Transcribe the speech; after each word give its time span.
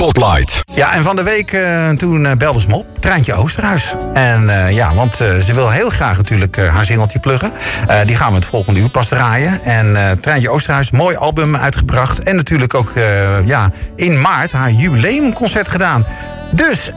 Spotlight. 0.00 0.62
Ja, 0.74 0.92
en 0.92 1.02
van 1.02 1.16
de 1.16 1.22
week 1.22 1.52
uh, 1.52 1.90
toen 1.90 2.24
uh, 2.24 2.32
belde 2.32 2.60
ze 2.60 2.68
me 2.68 2.74
op, 2.74 2.98
Treintje 2.98 3.34
Oosterhuis. 3.34 3.94
En 4.12 4.42
uh, 4.42 4.70
ja, 4.70 4.94
want 4.94 5.14
ze 5.16 5.54
wil 5.54 5.70
heel 5.70 5.90
graag 5.90 6.16
natuurlijk 6.16 6.56
haar 6.56 6.84
singeltje 6.84 7.18
pluggen. 7.18 7.52
die 8.06 8.16
gaan 8.16 8.28
we 8.28 8.34
het 8.34 8.44
volgende 8.44 8.80
uur 8.80 8.88
pas 8.88 9.08
draaien. 9.08 9.62
En 9.62 10.18
Treintje 10.20 10.50
Oosterhuis, 10.50 10.90
mooi 10.90 11.16
album 11.16 11.56
uitgebracht. 11.56 12.22
En 12.22 12.36
natuurlijk 12.36 12.74
ook 12.74 12.92
ja, 13.44 13.70
in 13.96 14.20
maart 14.20 14.52
haar 14.52 14.70
jubileumconcert 14.70 15.68
gedaan. 15.68 16.06
Dus 16.50 16.90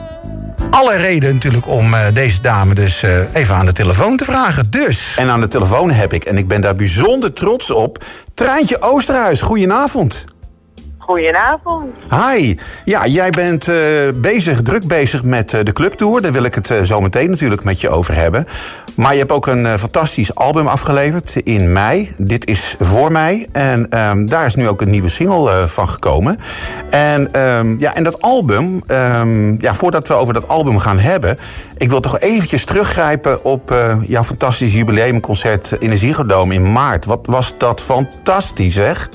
alle 0.70 0.96
reden 0.96 1.34
natuurlijk 1.34 1.68
om 1.68 1.94
deze 2.12 2.40
dame 2.40 2.74
dus 2.74 3.02
even 3.32 3.54
aan 3.54 3.66
de 3.66 3.72
telefoon 3.72 4.16
te 4.16 4.24
vragen. 4.24 4.70
Dus. 4.70 5.16
En 5.16 5.30
aan 5.30 5.40
de 5.40 5.48
telefoon 5.48 5.90
heb 5.90 6.12
ik, 6.12 6.24
en 6.24 6.36
ik 6.36 6.48
ben 6.48 6.60
daar 6.60 6.74
bijzonder 6.74 7.32
trots 7.32 7.70
op, 7.70 8.04
Treintje 8.34 8.82
Oosterhuis. 8.82 9.42
Goedenavond. 9.42 10.24
Goedenavond. 11.10 11.94
Hi. 12.10 12.56
Ja, 12.84 13.06
jij 13.06 13.30
bent 13.30 13.68
uh, 13.68 13.76
bezig, 14.14 14.62
druk 14.62 14.86
bezig 14.86 15.22
met 15.22 15.52
uh, 15.52 15.60
de 15.62 15.72
clubtour. 15.72 16.22
Daar 16.22 16.32
wil 16.32 16.44
ik 16.44 16.54
het 16.54 16.70
uh, 16.70 16.82
zo 16.82 17.00
meteen 17.00 17.30
natuurlijk 17.30 17.64
met 17.64 17.80
je 17.80 17.88
over 17.88 18.14
hebben. 18.14 18.46
Maar 18.96 19.12
je 19.12 19.18
hebt 19.18 19.32
ook 19.32 19.46
een 19.46 19.78
fantastisch 19.78 20.34
album 20.34 20.66
afgeleverd 20.66 21.36
in 21.36 21.72
mei. 21.72 22.14
Dit 22.18 22.46
is 22.46 22.76
voor 22.80 23.12
mij. 23.12 23.46
En 23.52 23.98
um, 23.98 24.26
daar 24.26 24.46
is 24.46 24.54
nu 24.54 24.68
ook 24.68 24.80
een 24.80 24.90
nieuwe 24.90 25.08
single 25.08 25.68
van 25.68 25.88
gekomen. 25.88 26.38
En, 26.90 27.40
um, 27.40 27.76
ja, 27.78 27.94
en 27.94 28.04
dat 28.04 28.22
album, 28.22 28.82
um, 28.86 29.56
ja, 29.60 29.74
voordat 29.74 30.08
we 30.08 30.14
over 30.14 30.34
dat 30.34 30.48
album 30.48 30.78
gaan 30.78 30.98
hebben... 30.98 31.38
ik 31.76 31.88
wil 31.88 32.00
toch 32.00 32.18
eventjes 32.18 32.64
teruggrijpen 32.64 33.44
op 33.44 33.74
jouw 34.06 34.24
fantastische 34.24 34.76
jubileumconcert 34.76 35.76
in 35.78 35.90
de 35.90 35.96
Ziggo 35.96 36.44
in 36.48 36.72
maart. 36.72 37.04
Wat 37.04 37.26
was 37.26 37.54
dat 37.58 37.80
fantastisch, 37.80 38.74
zeg? 38.74 39.08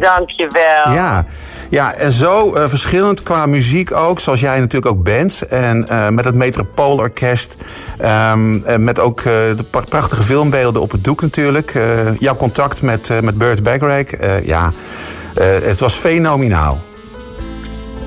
Dankjewel. 0.00 0.92
Ja. 0.92 1.24
Ja, 1.72 1.94
en 1.94 2.12
zo 2.12 2.54
uh, 2.56 2.68
verschillend 2.68 3.22
qua 3.22 3.46
muziek 3.46 3.92
ook, 3.92 4.20
zoals 4.20 4.40
jij 4.40 4.58
natuurlijk 4.60 4.94
ook 4.96 5.02
bent. 5.02 5.46
En 5.46 5.86
uh, 5.90 6.08
met 6.08 6.24
het 6.24 6.34
Metropoolorkest. 6.34 7.56
Um, 8.04 8.64
met 8.84 8.98
ook 8.98 9.18
uh, 9.18 9.24
de 9.24 9.64
prachtige 9.88 10.22
filmbeelden 10.22 10.82
op 10.82 10.90
het 10.90 11.04
doek 11.04 11.20
natuurlijk. 11.20 11.78
jouw 12.18 12.36
contact 12.36 12.82
met, 12.82 13.22
met 13.22 13.38
Burt 13.38 13.62
Bacharach. 13.62 14.44
ja, 14.44 14.72
het 15.40 15.80
was 15.80 15.94
fenomenaal. 15.94 16.78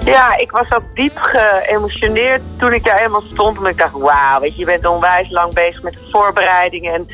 Ja, 0.05 0.37
ik 0.37 0.51
was 0.51 0.71
ook 0.71 0.83
diep 0.93 1.17
geëmotioneerd 1.17 2.41
toen 2.57 2.73
ik 2.73 2.83
daar 2.83 2.97
helemaal 2.97 3.23
stond. 3.31 3.57
En 3.57 3.65
ik 3.65 3.77
dacht, 3.77 3.93
wauw, 3.93 4.39
weet 4.39 4.53
je, 4.53 4.59
je 4.59 4.65
bent 4.65 4.85
onwijs 4.85 5.29
lang 5.29 5.53
bezig 5.53 5.81
met 5.81 5.93
de 5.93 6.09
voorbereidingen. 6.11 6.93
En 6.93 7.07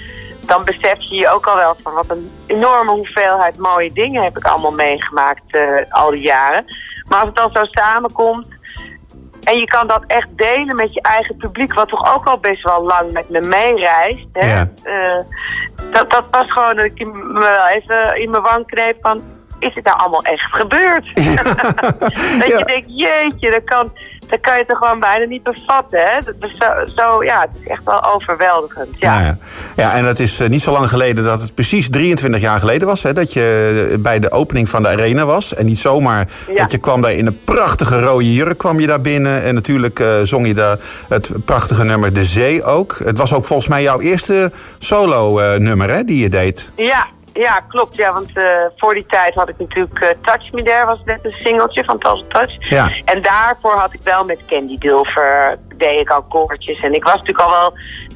dan 0.45 0.63
besef 0.63 1.01
je 1.01 1.15
je 1.15 1.29
ook 1.29 1.45
al 1.45 1.55
wel 1.55 1.75
van 1.83 1.93
wat 1.93 2.09
een 2.09 2.31
enorme 2.47 2.91
hoeveelheid 2.91 3.57
mooie 3.57 3.93
dingen 3.93 4.23
heb 4.23 4.37
ik 4.37 4.45
allemaal 4.45 4.71
meegemaakt 4.71 5.55
uh, 5.55 5.61
al 5.89 6.11
die 6.11 6.21
jaren. 6.21 6.65
Maar 7.07 7.19
als 7.19 7.27
het 7.27 7.35
dan 7.35 7.51
zo 7.51 7.63
samenkomt 7.65 8.47
en 9.43 9.59
je 9.59 9.65
kan 9.65 9.87
dat 9.87 10.03
echt 10.07 10.27
delen 10.35 10.75
met 10.75 10.93
je 10.93 11.01
eigen 11.01 11.37
publiek, 11.37 11.73
wat 11.73 11.87
toch 11.87 12.15
ook 12.15 12.25
al 12.25 12.37
best 12.37 12.63
wel 12.63 12.85
lang 12.85 13.11
met 13.11 13.29
me 13.29 13.39
meereist. 13.39 14.27
Hè? 14.33 14.53
Ja. 14.53 14.71
Uh, 14.83 15.23
dat, 15.91 16.11
dat 16.11 16.25
was 16.31 16.51
gewoon 16.51 16.75
dat 16.75 16.85
ik 16.85 17.05
me 17.05 17.39
wel 17.39 17.67
even 17.67 18.21
in 18.21 18.29
mijn 18.29 18.43
wang 18.43 18.65
kneep 18.65 18.97
van, 19.01 19.21
is 19.59 19.75
het 19.75 19.85
nou 19.85 19.97
allemaal 19.97 20.23
echt 20.23 20.55
gebeurd? 20.55 21.09
Ja. 21.13 21.43
dat 22.41 22.47
je 22.47 22.63
denkt, 22.65 22.91
jeetje, 22.95 23.51
dat 23.51 23.63
kan 23.63 23.91
dat 24.31 24.41
kan 24.41 24.57
je 24.57 24.65
toch 24.67 24.77
gewoon 24.77 24.99
bijna 24.99 25.25
niet 25.25 25.43
bevatten. 25.43 25.99
Hè? 25.99 26.19
Dat 26.39 26.49
zo, 26.59 26.93
zo, 26.95 27.23
ja, 27.23 27.41
het 27.41 27.49
is 27.61 27.67
echt 27.67 27.83
wel 27.83 28.13
overweldigend. 28.13 28.99
Ja, 28.99 29.21
ja, 29.21 29.37
ja. 29.75 29.93
en 29.93 30.05
het 30.05 30.19
is 30.19 30.41
uh, 30.41 30.47
niet 30.47 30.61
zo 30.61 30.71
lang 30.71 30.89
geleden 30.89 31.23
dat 31.23 31.41
het 31.41 31.53
precies 31.53 31.89
23 31.89 32.41
jaar 32.41 32.59
geleden 32.59 32.87
was... 32.87 33.03
Hè, 33.03 33.13
dat 33.13 33.33
je 33.33 33.97
bij 33.99 34.19
de 34.19 34.31
opening 34.31 34.69
van 34.69 34.83
de 34.83 34.89
arena 34.89 35.25
was. 35.25 35.53
En 35.53 35.65
niet 35.65 35.79
zomaar, 35.79 36.27
ja. 36.47 36.53
want 36.53 36.71
je 36.71 36.77
kwam 36.77 37.01
daar 37.01 37.13
in 37.13 37.25
een 37.25 37.39
prachtige 37.43 37.99
rode 37.99 38.33
jurk 38.33 38.57
kwam 38.57 38.79
je 38.79 38.87
daar 38.87 39.01
binnen. 39.01 39.43
En 39.43 39.53
natuurlijk 39.53 39.99
uh, 39.99 40.07
zong 40.23 40.47
je 40.47 40.53
daar 40.53 40.77
het 41.07 41.45
prachtige 41.45 41.83
nummer 41.83 42.13
De 42.13 42.25
Zee 42.25 42.63
ook. 42.63 42.99
Het 43.03 43.17
was 43.17 43.33
ook 43.33 43.45
volgens 43.45 43.67
mij 43.67 43.81
jouw 43.81 43.99
eerste 43.99 44.51
solo-nummer 44.77 45.89
uh, 45.89 45.95
hè, 45.95 46.03
die 46.03 46.21
je 46.21 46.29
deed. 46.29 46.71
Ja, 46.75 47.07
ja, 47.33 47.59
klopt. 47.67 47.95
Ja, 47.95 48.13
want 48.13 48.37
uh, 48.37 48.45
voor 48.77 48.93
die 48.93 49.05
tijd 49.05 49.33
had 49.33 49.49
ik 49.49 49.57
natuurlijk 49.57 50.03
uh, 50.03 50.09
Touch 50.21 50.51
Me 50.51 50.63
There, 50.63 50.85
was 50.85 50.99
net 51.05 51.25
een 51.25 51.35
singeltje 51.37 51.83
van 51.83 51.99
Tals 51.99 52.25
Touch. 52.27 52.69
Ja. 52.69 52.91
En 53.05 53.21
daarvoor 53.21 53.73
had 53.73 53.93
ik 53.93 53.99
wel 54.03 54.25
met 54.25 54.45
Candy 54.47 54.77
Dulfer, 54.77 55.57
deed 55.75 55.99
ik 55.99 56.09
al 56.09 56.21
koortjes. 56.21 56.81
En 56.81 56.93
ik 56.93 57.03
was 57.03 57.13
natuurlijk 57.13 57.47
al 57.47 57.49
wel 57.49 57.73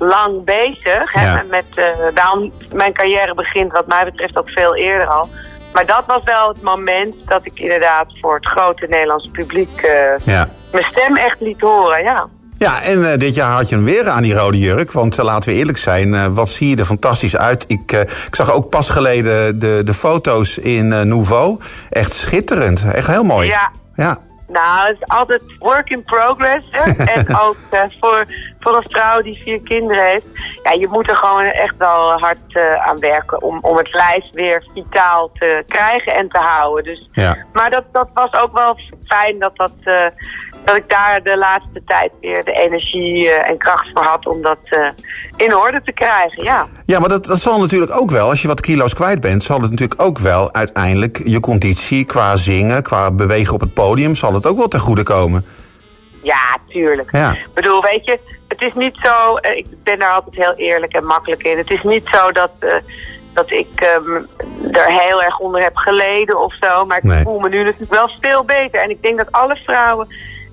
lang 0.07 0.43
bezig. 0.43 1.13
Hè, 1.13 1.25
ja. 1.25 1.43
met, 1.49 1.65
uh, 1.75 1.85
daarom, 2.13 2.51
mijn 2.73 2.93
carrière 2.93 3.33
begint 3.33 3.71
wat 3.71 3.87
mij 3.87 4.03
betreft 4.03 4.37
ook 4.37 4.49
veel 4.49 4.75
eerder 4.75 5.07
al. 5.07 5.27
Maar 5.73 5.85
dat 5.85 6.05
was 6.05 6.23
wel 6.23 6.47
het 6.47 6.61
moment 6.61 7.15
dat 7.25 7.45
ik 7.45 7.59
inderdaad 7.59 8.07
voor 8.21 8.35
het 8.35 8.47
grote 8.47 8.85
Nederlandse 8.89 9.31
publiek 9.31 9.81
ja. 10.23 10.47
mijn 10.71 10.83
stem 10.83 11.15
echt 11.15 11.41
liet 11.41 11.61
horen, 11.61 12.03
ja. 12.03 12.27
Ja, 12.57 12.81
en 12.81 12.99
uh, 12.99 13.13
dit 13.17 13.35
jaar 13.35 13.51
had 13.51 13.69
je 13.69 13.75
hem 13.75 13.83
weer 13.83 14.09
aan 14.09 14.23
die 14.23 14.33
rode 14.33 14.59
jurk. 14.59 14.91
Want 14.91 15.19
uh, 15.19 15.25
laten 15.25 15.49
we 15.49 15.55
eerlijk 15.55 15.77
zijn, 15.77 16.13
uh, 16.13 16.25
wat 16.25 16.49
zie 16.49 16.69
je 16.69 16.75
er 16.75 16.85
fantastisch 16.85 17.38
uit. 17.38 17.66
Ik, 17.67 17.91
ik 18.27 18.35
zag 18.35 18.51
ook 18.51 18.69
pas 18.69 18.89
geleden 18.89 19.59
de, 19.59 19.81
de 19.85 19.93
foto's 19.93 20.57
in 20.57 20.88
Nouveau. 20.88 21.59
Echt 21.89 22.13
schitterend. 22.13 22.91
Echt 22.91 23.07
heel 23.07 23.23
mooi. 23.23 23.47
Ja. 23.47 23.71
ja. 23.95 24.19
Nou, 24.47 24.88
het 24.88 24.97
is 24.99 25.07
altijd 25.07 25.41
work 25.59 25.89
in 25.89 26.03
progress. 26.03 26.66
Hè? 26.69 27.03
en 27.13 27.38
ook 27.38 27.57
voor, 27.99 28.25
voor 28.59 28.75
een 28.75 28.89
vrouw 28.89 29.22
die 29.22 29.41
vier 29.41 29.61
kinderen 29.61 30.05
heeft. 30.05 30.25
Ja, 30.63 30.72
je 30.72 30.87
moet 30.87 31.09
er 31.09 31.16
gewoon 31.16 31.45
echt 31.45 31.77
wel 31.77 32.19
hard 32.19 32.57
aan 32.85 32.99
werken 32.99 33.41
om, 33.41 33.59
om 33.61 33.77
het 33.77 33.93
lijf 33.93 34.23
weer 34.31 34.63
vitaal 34.73 35.31
te 35.33 35.63
krijgen 35.67 36.13
en 36.13 36.29
te 36.29 36.39
houden. 36.39 36.83
Dus, 36.83 37.09
ja. 37.11 37.37
Maar 37.53 37.69
dat, 37.69 37.83
dat 37.91 38.09
was 38.13 38.33
ook 38.33 38.53
wel 38.53 38.77
fijn 39.05 39.39
dat 39.39 39.55
dat 39.55 39.73
dat 40.65 40.75
ik 40.75 40.89
daar 40.89 41.23
de 41.23 41.37
laatste 41.37 41.81
tijd 41.85 42.11
weer 42.21 42.43
de 42.43 42.51
energie 42.51 43.25
uh, 43.25 43.49
en 43.49 43.57
kracht 43.57 43.89
voor 43.93 44.03
had 44.03 44.27
om 44.27 44.41
dat 44.41 44.57
uh, 44.69 44.87
in 45.35 45.55
orde 45.55 45.81
te 45.83 45.91
krijgen, 45.91 46.43
ja. 46.43 46.67
Ja, 46.85 46.99
maar 46.99 47.09
dat, 47.09 47.25
dat 47.25 47.41
zal 47.41 47.59
natuurlijk 47.59 47.99
ook 47.99 48.11
wel, 48.11 48.29
als 48.29 48.41
je 48.41 48.47
wat 48.47 48.61
kilo's 48.61 48.93
kwijt 48.93 49.21
bent, 49.21 49.43
zal 49.43 49.61
het 49.61 49.69
natuurlijk 49.71 50.01
ook 50.01 50.19
wel 50.19 50.53
uiteindelijk 50.53 51.21
je 51.23 51.39
conditie 51.39 52.05
qua 52.05 52.35
zingen, 52.35 52.83
qua 52.83 53.11
bewegen 53.11 53.53
op 53.53 53.59
het 53.59 53.73
podium, 53.73 54.15
zal 54.15 54.33
het 54.33 54.45
ook 54.45 54.57
wel 54.57 54.67
ten 54.67 54.79
goede 54.79 55.03
komen. 55.03 55.45
Ja, 56.21 56.57
tuurlijk. 56.67 57.11
Ja. 57.11 57.31
Ik 57.31 57.53
bedoel, 57.53 57.81
weet 57.81 58.05
je, 58.05 58.19
het 58.47 58.61
is 58.61 58.73
niet 58.73 58.97
zo, 59.01 59.37
uh, 59.41 59.57
ik 59.57 59.65
ben 59.83 59.99
daar 59.99 60.11
altijd 60.11 60.35
heel 60.35 60.53
eerlijk 60.55 60.93
en 60.93 61.05
makkelijk 61.05 61.43
in. 61.43 61.57
Het 61.57 61.71
is 61.71 61.83
niet 61.83 62.07
zo 62.11 62.31
dat, 62.31 62.51
dat 63.33 63.51
ik 63.51 63.97
um, 63.97 64.27
er 64.71 64.85
heel 64.85 65.23
erg 65.23 65.39
onder 65.39 65.61
heb 65.61 65.75
geleden 65.75 66.39
of 66.39 66.55
zo, 66.59 66.85
maar 66.85 66.97
ik 66.97 67.03
nee. 67.03 67.23
voel 67.23 67.39
me 67.39 67.49
nu 67.49 67.63
natuurlijk 67.63 67.91
wel 67.91 68.09
veel 68.21 68.43
beter. 68.43 68.81
En 68.81 68.89
ik 68.89 69.01
denk 69.01 69.17
dat 69.17 69.31
alle 69.31 69.55
vrouwen 69.55 70.07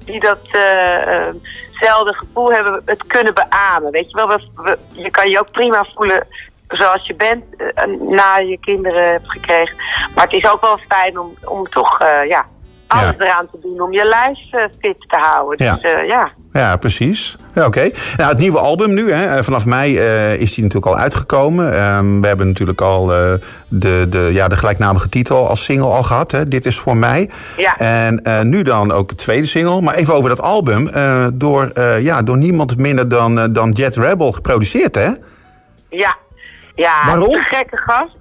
die 0.04 0.20
datzelfde 0.20 2.12
uh, 2.12 2.18
gevoel 2.18 2.52
hebben, 2.52 2.82
het 2.84 3.06
kunnen 3.06 3.34
beamen. 3.34 3.90
Weet 3.90 4.10
je 4.10 4.16
wel, 4.16 4.28
we, 4.28 4.48
we, 4.56 4.78
je 4.92 5.10
kan 5.10 5.30
je 5.30 5.38
ook 5.40 5.50
prima 5.50 5.86
voelen 5.94 6.26
zoals 6.68 7.06
je 7.06 7.14
bent 7.14 7.44
uh, 7.58 7.98
na 8.08 8.36
je 8.36 8.58
kinderen 8.58 9.10
hebt 9.10 9.30
gekregen. 9.30 9.76
Maar 10.14 10.24
het 10.24 10.32
is 10.32 10.50
ook 10.50 10.60
wel 10.60 10.76
fijn 10.88 11.18
om, 11.18 11.34
om 11.44 11.68
toch 11.68 11.98
ja, 12.28 12.46
alles 12.92 13.14
ja. 13.19 13.25
eraan 13.25 13.47
te 13.50 13.58
doen 13.62 13.80
om 13.80 13.92
je 13.92 14.04
lijf 14.04 14.69
fit 14.80 14.97
te 14.98 15.16
houden. 15.16 15.66
Ja. 15.66 15.75
Dus 15.75 16.06
ja. 16.06 16.32
Ja, 16.53 16.76
precies. 16.76 17.36
Ja, 17.54 17.66
Oké. 17.66 17.78
Okay. 17.78 17.94
Nou, 18.16 18.28
het 18.30 18.38
nieuwe 18.38 18.58
album 18.58 18.94
nu, 18.94 19.12
hè, 19.12 19.44
vanaf 19.44 19.66
mei 19.66 19.98
uh, 19.98 20.41
is 20.41 20.54
die 20.54 20.64
natuurlijk 20.64 20.92
al 20.92 20.98
uitgekomen. 20.98 21.94
Um, 21.97 22.20
we 22.20 22.26
hebben 22.26 22.47
natuurlijk 22.47 22.81
al 22.81 23.12
uh, 23.12 23.32
de, 23.69 24.06
de, 24.08 24.31
ja, 24.32 24.48
de 24.48 24.56
gelijknamige 24.56 25.08
titel 25.08 25.48
als 25.48 25.64
single 25.64 25.91
al 25.91 26.02
gehad. 26.02 26.31
Hè. 26.31 26.48
Dit 26.48 26.66
is 26.66 26.78
voor 26.78 26.97
mij. 26.97 27.31
Ja. 27.56 27.76
En 27.76 28.20
uh, 28.22 28.41
nu 28.41 28.62
dan 28.62 28.92
ook 28.92 29.08
de 29.08 29.14
tweede 29.14 29.47
single. 29.47 29.81
Maar 29.81 29.94
even 29.94 30.14
over 30.14 30.28
dat 30.28 30.41
album. 30.41 30.91
door, 31.34 31.72
ja, 32.00 32.22
door 32.22 32.36
niemand 32.36 32.76
minder 32.78 33.08
dan, 33.08 33.52
dan 33.52 33.70
Jet 33.70 33.97
Rebel 33.97 34.32
geproduceerd, 34.32 34.94
hè? 34.94 35.10
Ja. 35.88 36.16
Ja, 36.75 37.06
Waarom? 37.06 37.34
Een 37.34 37.41
gekke 37.41 37.76
gast. 37.76 38.16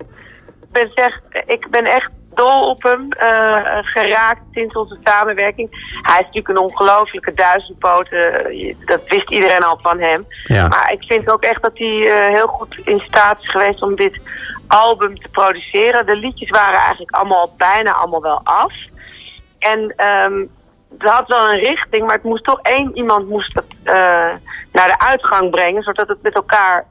Ik 0.74 0.94
ben, 0.94 1.22
ik 1.46 1.68
ben 1.70 1.86
echt 1.86 2.10
dol 2.34 2.70
op 2.70 2.84
hem 2.84 3.08
uh, 3.22 3.78
geraakt 3.82 4.42
sinds 4.52 4.76
onze 4.76 4.98
samenwerking. 5.04 5.70
Hij 6.02 6.20
is 6.20 6.26
natuurlijk 6.26 6.48
een 6.48 6.58
ongelofelijke 6.58 7.34
duizendpoot. 7.34 8.12
Uh, 8.12 8.76
dat 8.86 9.02
wist 9.08 9.32
iedereen 9.32 9.64
al 9.64 9.80
van 9.82 10.00
hem. 10.00 10.26
Ja. 10.44 10.68
Maar 10.68 10.92
ik 10.92 11.04
vind 11.04 11.32
ook 11.32 11.44
echt 11.44 11.62
dat 11.62 11.78
hij 11.78 11.98
uh, 11.98 12.28
heel 12.28 12.48
goed 12.48 12.78
in 12.78 13.00
staat 13.00 13.44
is 13.44 13.50
geweest 13.50 13.82
om 13.82 13.96
dit 13.96 14.22
album 14.68 15.20
te 15.20 15.30
produceren. 15.30 16.06
De 16.06 16.16
liedjes 16.16 16.50
waren 16.50 16.80
eigenlijk 16.80 17.12
allemaal 17.12 17.54
bijna 17.58 17.92
allemaal 17.92 18.22
wel 18.22 18.42
af. 18.44 18.74
En 19.60 19.94
um, 20.06 20.50
het 20.98 21.10
had 21.10 21.28
wel 21.28 21.50
een 21.50 21.60
richting, 21.60 22.06
maar 22.06 22.16
het 22.16 22.24
moest 22.24 22.44
toch 22.44 22.60
één 22.62 22.98
iemand 22.98 23.30
moest 23.30 23.56
het 23.56 23.94
naar 24.72 24.88
de 24.88 25.00
uitgang 25.00 25.50
brengen, 25.50 25.84
zodat 25.84 26.08
het 26.08 26.22
met 26.22 26.36
elkaar 26.36 26.86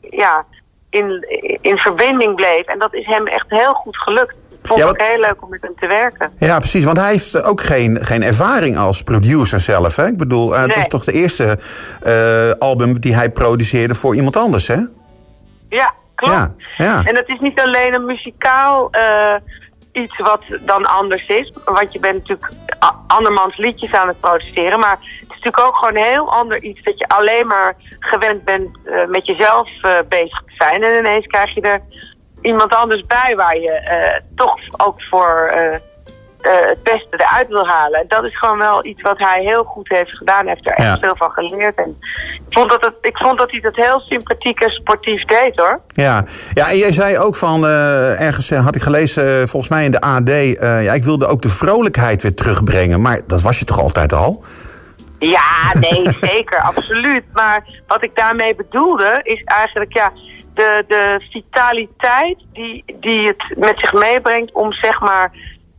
ja, 0.00 0.44
in, 0.90 1.26
in 1.60 1.76
verbinding 1.76 2.34
bleef. 2.34 2.66
En 2.66 2.78
dat 2.78 2.94
is 2.94 3.06
hem 3.06 3.26
echt 3.26 3.46
heel 3.48 3.72
goed 3.72 3.96
gelukt 3.96 4.36
vond 4.62 4.78
ja, 4.78 4.86
wat... 4.86 4.94
ook 4.94 5.06
heel 5.06 5.20
leuk 5.20 5.42
om 5.42 5.48
met 5.48 5.62
hem 5.62 5.74
te 5.80 5.86
werken. 5.86 6.32
Ja, 6.38 6.58
precies. 6.58 6.84
Want 6.84 6.98
hij 6.98 7.10
heeft 7.10 7.42
ook 7.42 7.60
geen, 7.60 7.98
geen 8.04 8.22
ervaring 8.22 8.76
als 8.76 9.02
producer 9.02 9.60
zelf. 9.60 9.96
Hè? 9.96 10.06
Ik 10.06 10.16
bedoel, 10.16 10.52
uh, 10.52 10.58
nee. 10.58 10.66
het 10.66 10.76
was 10.76 10.88
toch 10.88 11.04
de 11.04 11.12
eerste 11.12 11.58
uh, 12.06 12.50
album 12.58 13.00
die 13.00 13.14
hij 13.14 13.30
produceerde 13.30 13.94
voor 13.94 14.14
iemand 14.14 14.36
anders, 14.36 14.68
hè? 14.68 14.80
Ja, 15.68 15.94
klopt. 16.14 16.34
Ja, 16.34 16.54
ja. 16.76 17.02
En 17.04 17.16
het 17.16 17.28
is 17.28 17.40
niet 17.40 17.60
alleen 17.60 17.94
een 17.94 18.04
muzikaal 18.04 18.90
uh, 18.92 19.34
iets 19.92 20.18
wat 20.18 20.42
dan 20.60 20.86
anders 20.86 21.26
is. 21.26 21.52
Want 21.64 21.92
je 21.92 22.00
bent 22.00 22.14
natuurlijk 22.14 22.52
andermans 23.06 23.56
liedjes 23.56 23.94
aan 23.94 24.08
het 24.08 24.20
produceren. 24.20 24.80
Maar 24.80 24.98
het 25.20 25.20
is 25.20 25.28
natuurlijk 25.28 25.66
ook 25.66 25.76
gewoon 25.76 25.96
een 25.96 26.10
heel 26.10 26.32
ander 26.32 26.62
iets 26.62 26.82
dat 26.82 26.98
je 26.98 27.08
alleen 27.08 27.46
maar 27.46 27.74
gewend 28.00 28.44
bent 28.44 28.78
eh, 28.84 29.06
met 29.08 29.26
jezelf 29.26 29.68
eh, 29.82 29.98
bezig 30.08 30.42
te 30.46 30.52
zijn. 30.58 30.82
En 30.82 30.98
ineens 30.98 31.26
krijg 31.26 31.54
je 31.54 31.60
er 31.60 31.80
iemand 32.42 32.74
anders 32.74 33.02
bij 33.06 33.34
waar 33.36 33.58
je 33.58 33.70
eh, 33.70 34.20
toch 34.34 34.58
ook 34.76 35.02
voor 35.02 35.50
eh, 35.54 35.78
eh, 36.42 36.68
het 36.68 36.82
beste 36.82 37.16
eruit 37.16 37.48
wil 37.48 37.66
halen. 37.66 38.00
En 38.00 38.04
dat 38.08 38.24
is 38.24 38.38
gewoon 38.38 38.58
wel 38.58 38.84
iets 38.84 39.02
wat 39.02 39.18
hij 39.18 39.42
heel 39.42 39.64
goed 39.64 39.88
heeft 39.88 40.16
gedaan. 40.16 40.46
Hij 40.46 40.54
heeft 40.54 40.66
er 40.70 40.84
echt 40.84 40.98
veel 40.98 41.16
van 41.16 41.30
geleerd. 41.30 41.76
En 41.76 41.96
ik 42.48 42.58
vond 42.58 42.70
dat, 42.70 42.80
het, 42.80 42.94
ik 43.00 43.16
vond 43.16 43.38
dat 43.38 43.50
hij 43.50 43.60
dat 43.60 43.76
heel 43.76 44.00
sympathiek 44.00 44.60
en 44.60 44.70
sportief 44.70 45.24
deed 45.24 45.56
hoor. 45.56 45.80
Ja. 45.86 46.24
ja, 46.54 46.70
en 46.70 46.76
jij 46.76 46.92
zei 46.92 47.18
ook 47.18 47.36
van, 47.36 47.66
eh, 47.66 48.20
ergens 48.20 48.50
had 48.50 48.74
ik 48.74 48.82
gelezen, 48.82 49.48
volgens 49.48 49.72
mij 49.72 49.84
in 49.84 49.90
de 49.90 50.00
AD, 50.00 50.28
ja, 50.60 50.92
ik 50.92 51.04
wilde 51.04 51.26
ook 51.26 51.42
de 51.42 51.50
vrolijkheid 51.50 52.22
weer 52.22 52.34
terugbrengen. 52.34 53.00
Maar 53.00 53.20
dat 53.26 53.42
was 53.42 53.58
je 53.58 53.64
toch 53.64 53.80
altijd 53.80 54.12
al? 54.12 54.44
Ja, 55.18 55.78
nee, 55.80 56.16
zeker, 56.30 56.58
absoluut. 56.60 57.24
Maar 57.32 57.64
wat 57.86 58.04
ik 58.04 58.16
daarmee 58.16 58.54
bedoelde 58.54 59.20
is 59.22 59.42
eigenlijk 59.44 59.92
ja, 59.94 60.12
de, 60.54 60.84
de 60.88 61.26
vitaliteit 61.30 62.38
die, 62.52 62.84
die 63.00 63.26
het 63.26 63.56
met 63.56 63.78
zich 63.78 63.92
meebrengt 63.92 64.52
om 64.52 64.72
zeg 64.72 65.00
maar 65.00 65.32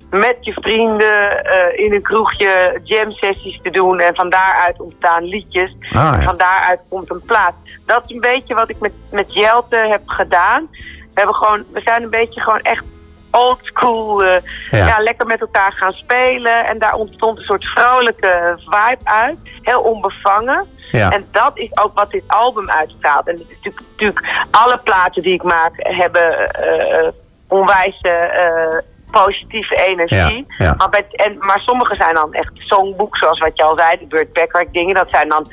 met 0.09 0.37
je 0.41 0.53
vrienden 0.53 1.45
eh, 1.45 1.85
in 1.85 1.93
een 1.93 2.01
kroegje 2.01 2.79
jam 2.83 3.11
sessies 3.11 3.59
te 3.63 3.69
doen 3.69 3.99
en 3.99 4.15
van 4.15 4.29
daaruit 4.29 4.81
ontstaan 4.81 5.23
liedjes. 5.23 5.75
Ah, 5.81 5.91
ja. 5.91 6.13
En 6.13 6.23
van 6.23 6.37
daaruit 6.37 6.79
komt 6.89 7.09
een 7.09 7.21
plaat. 7.21 7.53
Dat 7.85 8.03
is 8.05 8.15
een 8.15 8.21
beetje 8.21 8.53
wat 8.53 8.69
ik 8.69 8.79
met, 8.79 8.91
met 9.11 9.33
Jelte 9.33 9.77
heb 9.77 10.01
gedaan. 10.05 10.67
We, 10.71 11.19
hebben 11.19 11.35
gewoon, 11.35 11.63
we 11.71 11.81
zijn 11.81 12.03
een 12.03 12.09
beetje 12.09 12.41
gewoon 12.41 12.59
echt 12.61 12.85
old 13.33 13.59
school, 13.63 14.23
eh, 14.23 14.41
Ja. 14.69 14.85
ja. 14.85 14.99
lekker 14.99 15.27
met 15.27 15.41
elkaar 15.41 15.71
gaan 15.71 15.93
spelen. 15.93 16.65
En 16.65 16.79
daar 16.79 16.93
ontstond 16.93 17.37
een 17.37 17.43
soort 17.43 17.65
vrolijke 17.65 18.57
vibe 18.57 19.01
uit. 19.03 19.37
Heel 19.61 19.81
onbevangen. 19.81 20.65
Ja. 20.91 21.11
En 21.11 21.27
dat 21.31 21.51
is 21.57 21.77
ook 21.77 21.93
wat 21.93 22.11
dit 22.11 22.23
album 22.27 22.69
uitstraalt. 22.69 23.27
En 23.27 23.33
het 23.33 23.49
is 23.49 23.55
natuurlijk, 23.55 23.85
natuurlijk 23.91 24.45
alle 24.51 24.77
platen 24.77 25.21
die 25.21 25.33
ik 25.33 25.43
maak 25.43 25.73
hebben 25.75 26.53
eh, 26.53 26.99
eh, 26.99 27.13
onwijs 27.47 28.01
positieve 29.11 29.75
energie. 29.75 30.45
Ja, 30.47 30.65
ja. 30.65 30.73
Maar, 30.77 30.89
bij, 30.89 31.05
en, 31.09 31.37
maar 31.39 31.59
sommige 31.59 31.95
zijn 31.95 32.15
dan 32.15 32.33
echt 32.33 32.51
songboek, 32.53 33.17
zoals 33.17 33.39
wat 33.39 33.57
je 33.57 33.63
al 33.63 33.77
zei, 33.77 33.97
de 33.99 34.05
Burt 34.05 34.33
Bacharach 34.33 34.71
dingen. 34.71 34.95
Dat 34.95 35.09
zijn 35.09 35.29
dan, 35.29 35.51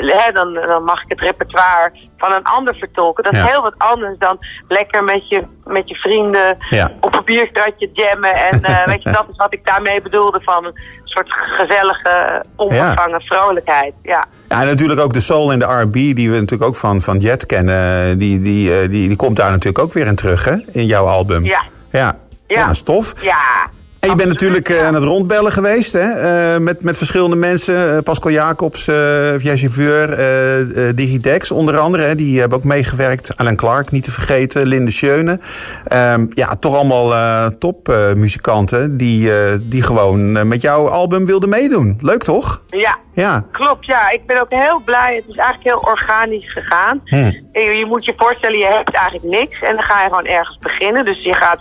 hè, 0.00 0.32
dan, 0.32 0.54
dan 0.54 0.84
mag 0.84 1.02
ik 1.02 1.08
het 1.08 1.20
repertoire 1.20 1.92
van 2.16 2.32
een 2.32 2.44
ander 2.44 2.74
vertolken. 2.74 3.24
Dat 3.24 3.34
Ja. 3.34 3.44
is 3.44 3.50
heel 3.50 3.62
wat 3.62 3.74
anders 3.78 4.18
dan 4.18 4.38
lekker 4.68 5.04
met 5.04 5.28
je, 5.28 5.42
met 5.64 5.88
je 5.88 5.94
vrienden 5.94 6.56
Ja. 6.70 6.90
op 7.00 7.14
een 7.14 7.24
bierstadje 7.24 7.90
jammen. 7.92 8.32
En 8.32 8.62
eh, 8.62 8.86
weet 8.92 9.02
je, 9.02 9.10
dat 9.10 9.26
is 9.30 9.36
wat 9.36 9.52
ik 9.52 9.64
daarmee 9.64 10.02
bedoelde 10.02 10.40
van 10.42 10.64
een 10.64 10.72
soort 11.04 11.26
gezellige, 11.32 12.44
onbevangen 12.56 13.20
vrolijkheid. 13.20 13.94
Ja. 14.02 14.24
Ja, 14.48 14.60
en 14.60 14.66
natuurlijk 14.66 15.00
ook 15.00 15.12
de 15.12 15.20
soul 15.20 15.52
en 15.52 15.58
de 15.58 15.64
R&B, 15.64 15.92
die 15.92 16.30
we 16.30 16.40
natuurlijk 16.40 16.62
ook 16.70 16.76
van, 16.76 17.00
van 17.02 17.18
Jet 17.18 17.46
kennen, 17.46 18.18
die, 18.18 18.40
die, 18.42 18.74
eh, 18.80 18.88
die, 18.88 19.08
die 19.08 19.16
komt 19.16 19.36
daar 19.36 19.50
natuurlijk 19.50 19.78
ook 19.78 19.92
weer 19.92 20.06
in 20.06 20.14
terug, 20.16 20.44
hè, 20.44 20.56
in 20.72 20.86
jouw 20.86 21.06
album. 21.06 21.44
Ja. 21.44 21.62
Ja, 21.90 22.16
ja. 22.46 22.58
Ja. 22.60 22.72
stof. 22.72 23.14
Ja. 23.22 23.66
En 24.02 24.10
je 24.10 24.16
bent 24.16 24.28
natuurlijk 24.28 24.68
eh, 24.68 24.86
aan 24.86 24.94
het 24.94 25.02
rondbellen 25.02 25.52
geweest, 25.52 25.92
hè? 25.92 26.10
eh, 26.10 26.60
met, 26.60 26.82
met 26.82 26.96
verschillende 26.96 27.36
mensen. 27.36 27.96
Eh, 27.96 28.02
Pascal 28.02 28.30
Jacobs, 28.30 28.88
uh, 28.88 28.94
Via 29.36 29.56
Chauffeur, 29.56 30.12
eh, 30.12 30.88
Digidex 30.94 31.50
onder 31.50 31.78
andere. 31.78 32.02
Hè? 32.02 32.14
Die 32.14 32.40
hebben 32.40 32.58
ook 32.58 32.64
meegewerkt. 32.64 33.36
Alan 33.36 33.56
Clark, 33.56 33.90
niet 33.90 34.04
te 34.04 34.10
vergeten. 34.10 34.66
Linde 34.66 34.90
Schöne. 34.90 35.38
Ehm, 35.84 36.26
ja, 36.30 36.56
toch 36.60 36.76
allemaal 36.76 37.10
topmuzikanten 37.58 38.96
die, 38.96 39.30
die 39.60 39.82
gewoon 39.82 40.48
met 40.48 40.62
jouw 40.62 40.88
album 40.88 41.26
wilden 41.26 41.48
meedoen. 41.48 41.98
Leuk 42.00 42.22
toch? 42.22 42.62
Ja, 42.68 42.98
Ja. 43.14 43.44
Klopt, 43.52 43.86
ja. 43.86 44.10
Ik 44.10 44.26
ben 44.26 44.40
ook 44.40 44.50
heel 44.50 44.82
blij. 44.84 45.14
Het 45.14 45.24
is 45.28 45.36
eigenlijk 45.36 45.68
heel 45.68 45.92
organisch 45.92 46.52
gegaan. 46.52 47.00
Hm. 47.04 47.30
Je, 47.52 47.60
je 47.60 47.86
moet 47.86 48.04
je 48.04 48.14
voorstellen, 48.16 48.58
je 48.58 48.66
hebt 48.66 48.90
eigenlijk 48.90 49.38
niks. 49.38 49.62
En 49.62 49.74
dan 49.74 49.84
ga 49.84 50.02
je 50.02 50.08
gewoon 50.08 50.26
ergens 50.26 50.58
beginnen. 50.58 51.04
Dus 51.04 51.22
je 51.22 51.34
gaat 51.34 51.60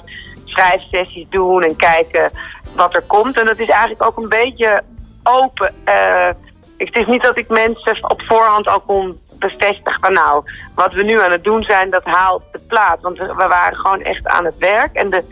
schrijfsessies 0.52 1.26
doen 1.30 1.64
en 1.64 1.76
kijken 1.76 2.32
wat 2.76 2.96
er 2.96 3.02
komt. 3.02 3.40
En 3.40 3.46
dat 3.46 3.60
is 3.60 3.70
eigenlijk 3.70 4.06
ook 4.06 4.18
een 4.18 4.30
beetje 4.30 4.84
open. 5.24 5.74
Eh, 5.84 6.30
het 6.78 6.96
is 6.96 7.06
niet 7.06 7.24
dat 7.24 7.38
ik 7.38 7.50
mensen 7.50 8.10
op 8.10 8.22
voorhand 8.22 8.68
al 8.68 8.80
kon 8.80 9.20
bevestigen 9.40 10.00
van 10.02 10.14
nou, 10.14 10.44
wat 10.76 10.94
we 10.94 11.04
nu 11.04 11.22
aan 11.22 11.32
het 11.32 11.44
doen 11.44 11.64
zijn, 11.64 11.90
dat 11.90 12.06
haalt 12.06 12.44
de 12.52 12.60
plaat. 12.68 13.02
Want 13.02 13.18
we, 13.18 13.26
we 13.26 13.48
waren 13.48 13.78
gewoon 13.78 14.02
echt 14.02 14.28
aan 14.28 14.46
het 14.46 14.58
werk. 14.58 14.94
En 14.94 15.10
de, 15.10 15.24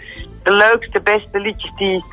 de 0.44 0.51
leukste, 0.51 1.01
beste 1.01 1.39
liedjes 1.39 1.71
die, 1.75 2.04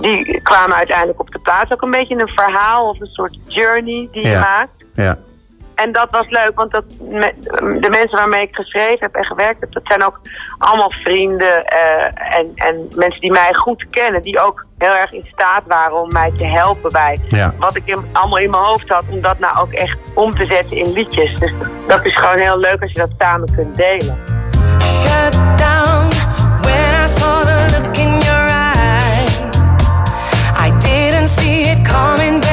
die 0.00 0.40
kwamen 0.42 0.76
uiteindelijk 0.76 1.20
op 1.20 1.30
de 1.30 1.38
plaat. 1.38 1.72
Ook 1.72 1.82
een 1.82 1.90
beetje 1.90 2.20
een 2.20 2.28
verhaal 2.28 2.88
of 2.88 3.00
een 3.00 3.06
soort 3.06 3.38
journey 3.46 4.08
die 4.12 4.22
je 4.22 4.28
Ja. 4.28 4.40
maakt. 4.40 4.84
Ja. 4.94 5.18
En 5.74 5.92
dat 5.92 6.08
was 6.10 6.28
leuk, 6.28 6.52
want 6.54 6.70
dat, 6.72 6.84
de 7.80 7.88
mensen 7.90 8.16
waarmee 8.16 8.42
ik 8.42 8.54
geschreven 8.54 8.98
heb 9.00 9.14
en 9.14 9.24
gewerkt 9.24 9.60
heb, 9.60 9.72
dat 9.72 9.82
zijn 9.86 10.04
ook 10.04 10.20
allemaal 10.58 10.90
vrienden 10.90 11.64
eh, 11.66 12.36
en, 12.38 12.52
en 12.54 12.88
mensen 12.94 13.20
die 13.20 13.30
mij 13.32 13.54
goed 13.54 13.86
kennen, 13.90 14.22
die 14.22 14.40
ook 14.40 14.66
heel 14.78 14.94
erg 14.94 15.12
in 15.12 15.26
staat 15.32 15.62
waren 15.66 16.00
om 16.02 16.12
mij 16.12 16.32
te 16.36 16.44
helpen 16.44 16.92
bij 16.92 17.18
Ja. 17.24 17.54
wat 17.58 17.76
ik 17.76 17.82
in- 17.86 18.06
allemaal 18.12 18.38
in 18.38 18.50
mijn 18.50 18.62
hoofd 18.62 18.88
had, 18.88 19.02
om 19.08 19.20
dat 19.20 19.38
nou 19.38 19.56
ook 19.58 19.72
echt 19.72 19.98
om 20.14 20.34
te 20.34 20.46
zetten 20.46 20.76
in 20.76 20.92
liedjes. 20.92 21.34
Dus 21.40 21.52
dat 21.86 22.04
is 22.04 22.16
gewoon 22.16 22.38
heel 22.38 22.58
leuk 22.58 22.82
als 22.82 22.92
je 22.92 22.98
dat 22.98 23.10
samen 23.18 23.54
kunt 23.54 23.74
delen. 23.76 24.18
shut 24.82 25.32
down 25.56 26.08
when 26.62 27.02
I 27.04 27.06
saw 27.06 27.40
the 27.42 27.80
look 27.82 27.96
in 27.96 28.18
your 28.18 28.48
eyes. 28.50 29.50
I 30.66 30.70
didn't 30.78 31.28
see 31.28 31.60
it 31.62 31.82
coming, 31.82 32.40
baby. 32.40 32.51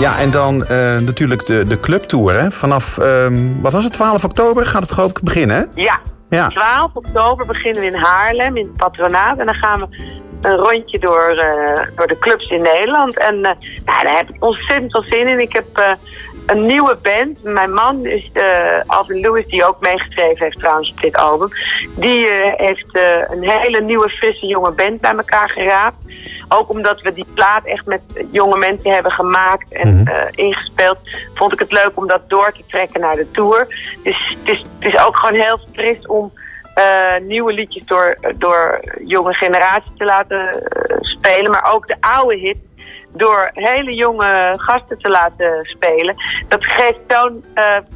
Ja, 0.00 0.18
en 0.18 0.30
dan 0.30 0.64
eh, 0.64 0.96
natuurlijk 0.96 1.46
de, 1.46 1.62
de 1.62 1.80
clubtour. 1.80 2.40
Hè? 2.40 2.50
Vanaf, 2.50 2.98
ehm, 2.98 3.60
wat 3.62 3.72
was 3.72 3.84
het, 3.84 3.92
12 3.92 4.24
oktober 4.24 4.66
gaat 4.66 4.82
het 4.82 4.92
geloof 4.92 5.10
ik 5.10 5.20
beginnen. 5.22 5.56
Hè? 5.56 5.82
Ja. 5.82 6.00
Ja. 6.30 6.48
12 6.48 6.90
oktober 6.94 7.46
beginnen 7.46 7.80
we 7.80 7.86
in 7.86 7.94
Haarlem, 7.94 8.56
in 8.56 8.66
het 8.66 8.76
patronaat. 8.76 9.38
En 9.38 9.46
dan 9.46 9.54
gaan 9.54 9.80
we 9.80 9.86
een 10.40 10.56
rondje 10.56 10.98
door, 10.98 11.28
eh, 11.28 11.86
door 11.96 12.06
de 12.06 12.18
clubs 12.18 12.50
in 12.50 12.62
Nederland. 12.62 13.18
En 13.18 13.34
eh, 13.34 13.40
nou, 13.84 14.04
daar 14.04 14.16
heb 14.16 14.28
ik 14.28 14.44
ontzettend 14.44 14.90
veel 14.92 15.02
zin 15.02 15.28
in. 15.28 15.40
Ik 15.40 15.52
heb 15.52 15.98
een 16.46 16.66
nieuwe 16.66 16.98
band. 17.02 17.42
Mijn 17.42 17.72
man 17.72 18.06
is 18.06 18.30
Alvin 18.86 19.20
Lewis, 19.20 19.46
die 19.46 19.66
ook 19.66 19.80
meegeschreven 19.80 20.44
heeft 20.44 20.58
trouwens 20.58 20.90
op 20.90 21.00
dit 21.00 21.16
album. 21.16 21.48
Die 21.94 22.26
heeft 22.56 22.98
een 23.30 23.50
hele 23.50 23.80
nieuwe, 23.80 24.08
frisse, 24.08 24.46
jonge 24.46 24.72
band 24.72 25.00
bij 25.00 25.14
elkaar 25.16 25.50
geraapt. 25.50 26.04
Ook 26.52 26.70
omdat 26.70 27.00
we 27.00 27.12
die 27.12 27.26
plaat 27.34 27.64
echt 27.64 27.86
met 27.86 28.00
jonge 28.30 28.58
mensen 28.58 28.90
hebben 28.90 29.12
gemaakt 29.12 29.72
en 29.72 30.06
eh, 30.06 30.22
ingespeeld, 30.30 30.98
vond 31.34 31.52
ik 31.52 31.58
het 31.58 31.72
leuk 31.72 31.92
om 31.94 32.06
dat 32.06 32.28
door 32.28 32.52
te 32.52 32.62
trekken 32.66 33.00
naar 33.00 33.16
de 33.16 33.30
tour. 33.30 33.66
Dus 34.02 34.36
het 34.38 34.54
is, 34.54 34.64
het 34.78 34.94
is 34.94 35.00
ook 35.00 35.16
gewoon 35.16 35.40
heel 35.40 35.60
fris 35.72 36.06
om 36.06 36.32
eh, 36.74 37.16
nieuwe 37.20 37.52
liedjes 37.52 37.84
door, 37.84 38.18
door 38.38 38.80
jonge 39.04 39.34
generaties 39.34 39.92
te 39.96 40.04
laten 40.04 40.48
eh, 40.48 40.96
spelen, 41.00 41.50
maar 41.50 41.72
ook 41.72 41.86
de 41.86 41.96
oude 42.00 42.36
hits 42.36 42.60
door 43.12 43.50
hele 43.54 43.94
jonge 43.94 44.54
gasten 44.56 44.98
te 44.98 45.08
laten 45.08 45.58
spelen. 45.62 46.14
Dat 46.48 46.64
geeft 46.64 46.98
zo'n 47.08 47.44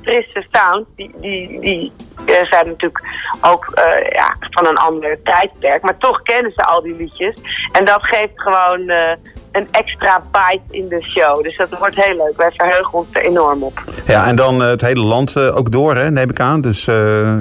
frisse 0.03 0.47
sound. 0.51 0.87
Die, 0.97 1.11
die, 1.21 1.61
die 1.61 1.93
zijn 2.27 2.67
natuurlijk 2.67 3.03
ook 3.41 3.71
eh, 3.75 4.11
ja, 4.11 4.37
van 4.41 4.67
een 4.67 4.77
ander 4.77 5.23
tijdperk. 5.23 5.83
Maar 5.83 5.97
toch 5.97 6.23
kennen 6.23 6.53
ze 6.57 6.65
al 6.65 6.83
die 6.83 6.97
liedjes. 6.97 7.37
En 7.73 7.85
dat 7.85 8.03
geeft 8.03 8.33
gewoon 8.35 8.89
eh, 8.89 9.13
een 9.53 9.69
extra 9.71 10.23
bite 10.33 10.77
in 10.77 10.89
de 10.89 11.03
show. 11.03 11.43
Dus 11.43 11.57
dat 11.57 11.79
wordt 11.79 12.05
heel 12.05 12.17
leuk. 12.17 12.37
Wij 12.37 12.51
verheugen 12.51 12.93
ons 12.93 13.09
er 13.13 13.23
enorm 13.23 13.63
op. 13.63 13.83
Ja, 14.07 14.27
en 14.27 14.37
dan 14.37 14.63
eh, 14.63 14.69
het 14.69 14.81
hele 14.81 15.05
land 15.05 15.37
ook 15.39 15.73
door, 15.73 15.97
hè, 15.97 16.11
neem 16.11 16.31
ik 16.31 16.41
aan. 16.41 16.61
Dus, 16.61 16.85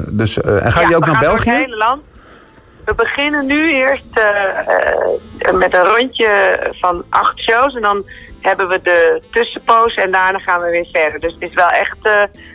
dus, 0.07 0.41
en 0.41 0.71
ga 0.71 0.81
je 0.81 0.89
Ja, 0.89 0.95
ook 0.95 1.05
we 1.05 1.11
naar 1.11 1.19
België? 1.19 1.49
Het 1.49 1.59
hele 1.59 1.77
land. 1.77 2.01
we 2.85 2.95
beginnen 2.95 3.45
nu 3.45 3.73
eerst 3.73 4.21
met 5.53 5.73
een 5.73 5.85
rondje 5.85 6.59
van 6.71 7.03
acht 7.09 7.39
shows. 7.39 7.75
En 7.75 7.81
dan 7.81 8.03
hebben 8.41 8.67
we 8.67 8.79
de 8.81 9.21
tussenpoos 9.31 9.95
en 9.95 10.11
daarna 10.11 10.39
gaan 10.39 10.61
we 10.61 10.69
weer 10.69 10.87
verder. 10.91 11.19
Dus 11.19 11.33
het 11.33 11.41
is 11.41 11.53
wel 11.53 11.67
echt, 11.67 11.97